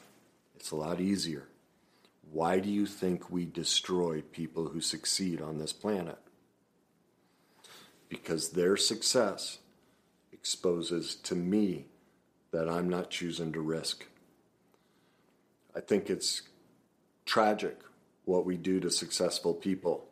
It's 0.56 0.72
a 0.72 0.76
lot 0.76 1.02
easier. 1.02 1.50
Why 2.32 2.60
do 2.60 2.70
you 2.70 2.86
think 2.86 3.30
we 3.30 3.46
destroy 3.46 4.22
people 4.22 4.70
who 4.70 4.80
succeed 4.80 5.42
on 5.42 5.58
this 5.58 5.74
planet? 5.74 6.18
Because 8.10 8.50
their 8.50 8.78
success 8.78 9.58
exposes 10.32 11.16
to 11.16 11.36
me 11.36 11.86
that 12.52 12.70
I'm 12.70 12.90
not 12.90 13.10
choosing 13.10 13.52
to 13.54 13.60
risk. 13.60 14.06
I 15.76 15.82
think 15.82 16.10
it's 16.10 16.44
tragic 17.26 17.78
what 18.24 18.46
we 18.46 18.56
do 18.56 18.80
to 18.80 18.90
successful 18.90 19.54
people 19.54 20.08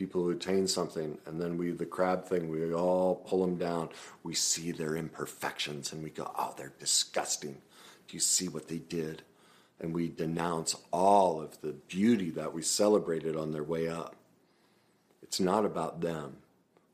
people 0.00 0.24
who 0.24 0.30
attain 0.30 0.66
something 0.66 1.16
and 1.26 1.40
then 1.40 1.56
we 1.56 1.70
the 1.70 1.86
crab 1.86 2.24
thing 2.24 2.48
we 2.48 2.74
all 2.74 3.16
pull 3.26 3.44
them 3.44 3.56
down 3.56 3.88
we 4.22 4.34
see 4.34 4.72
their 4.72 4.96
imperfections 4.96 5.92
and 5.92 6.02
we 6.02 6.10
go 6.10 6.28
oh 6.36 6.52
they're 6.56 6.72
disgusting 6.80 7.56
do 8.08 8.16
you 8.16 8.20
see 8.20 8.48
what 8.48 8.66
they 8.66 8.78
did 8.78 9.22
and 9.80 9.94
we 9.94 10.08
denounce 10.08 10.74
all 10.90 11.40
of 11.40 11.60
the 11.60 11.72
beauty 11.86 12.30
that 12.30 12.52
we 12.52 12.62
celebrated 12.62 13.36
on 13.36 13.52
their 13.52 13.62
way 13.62 13.88
up 13.88 14.16
it's 15.22 15.38
not 15.38 15.64
about 15.64 16.00
them 16.00 16.38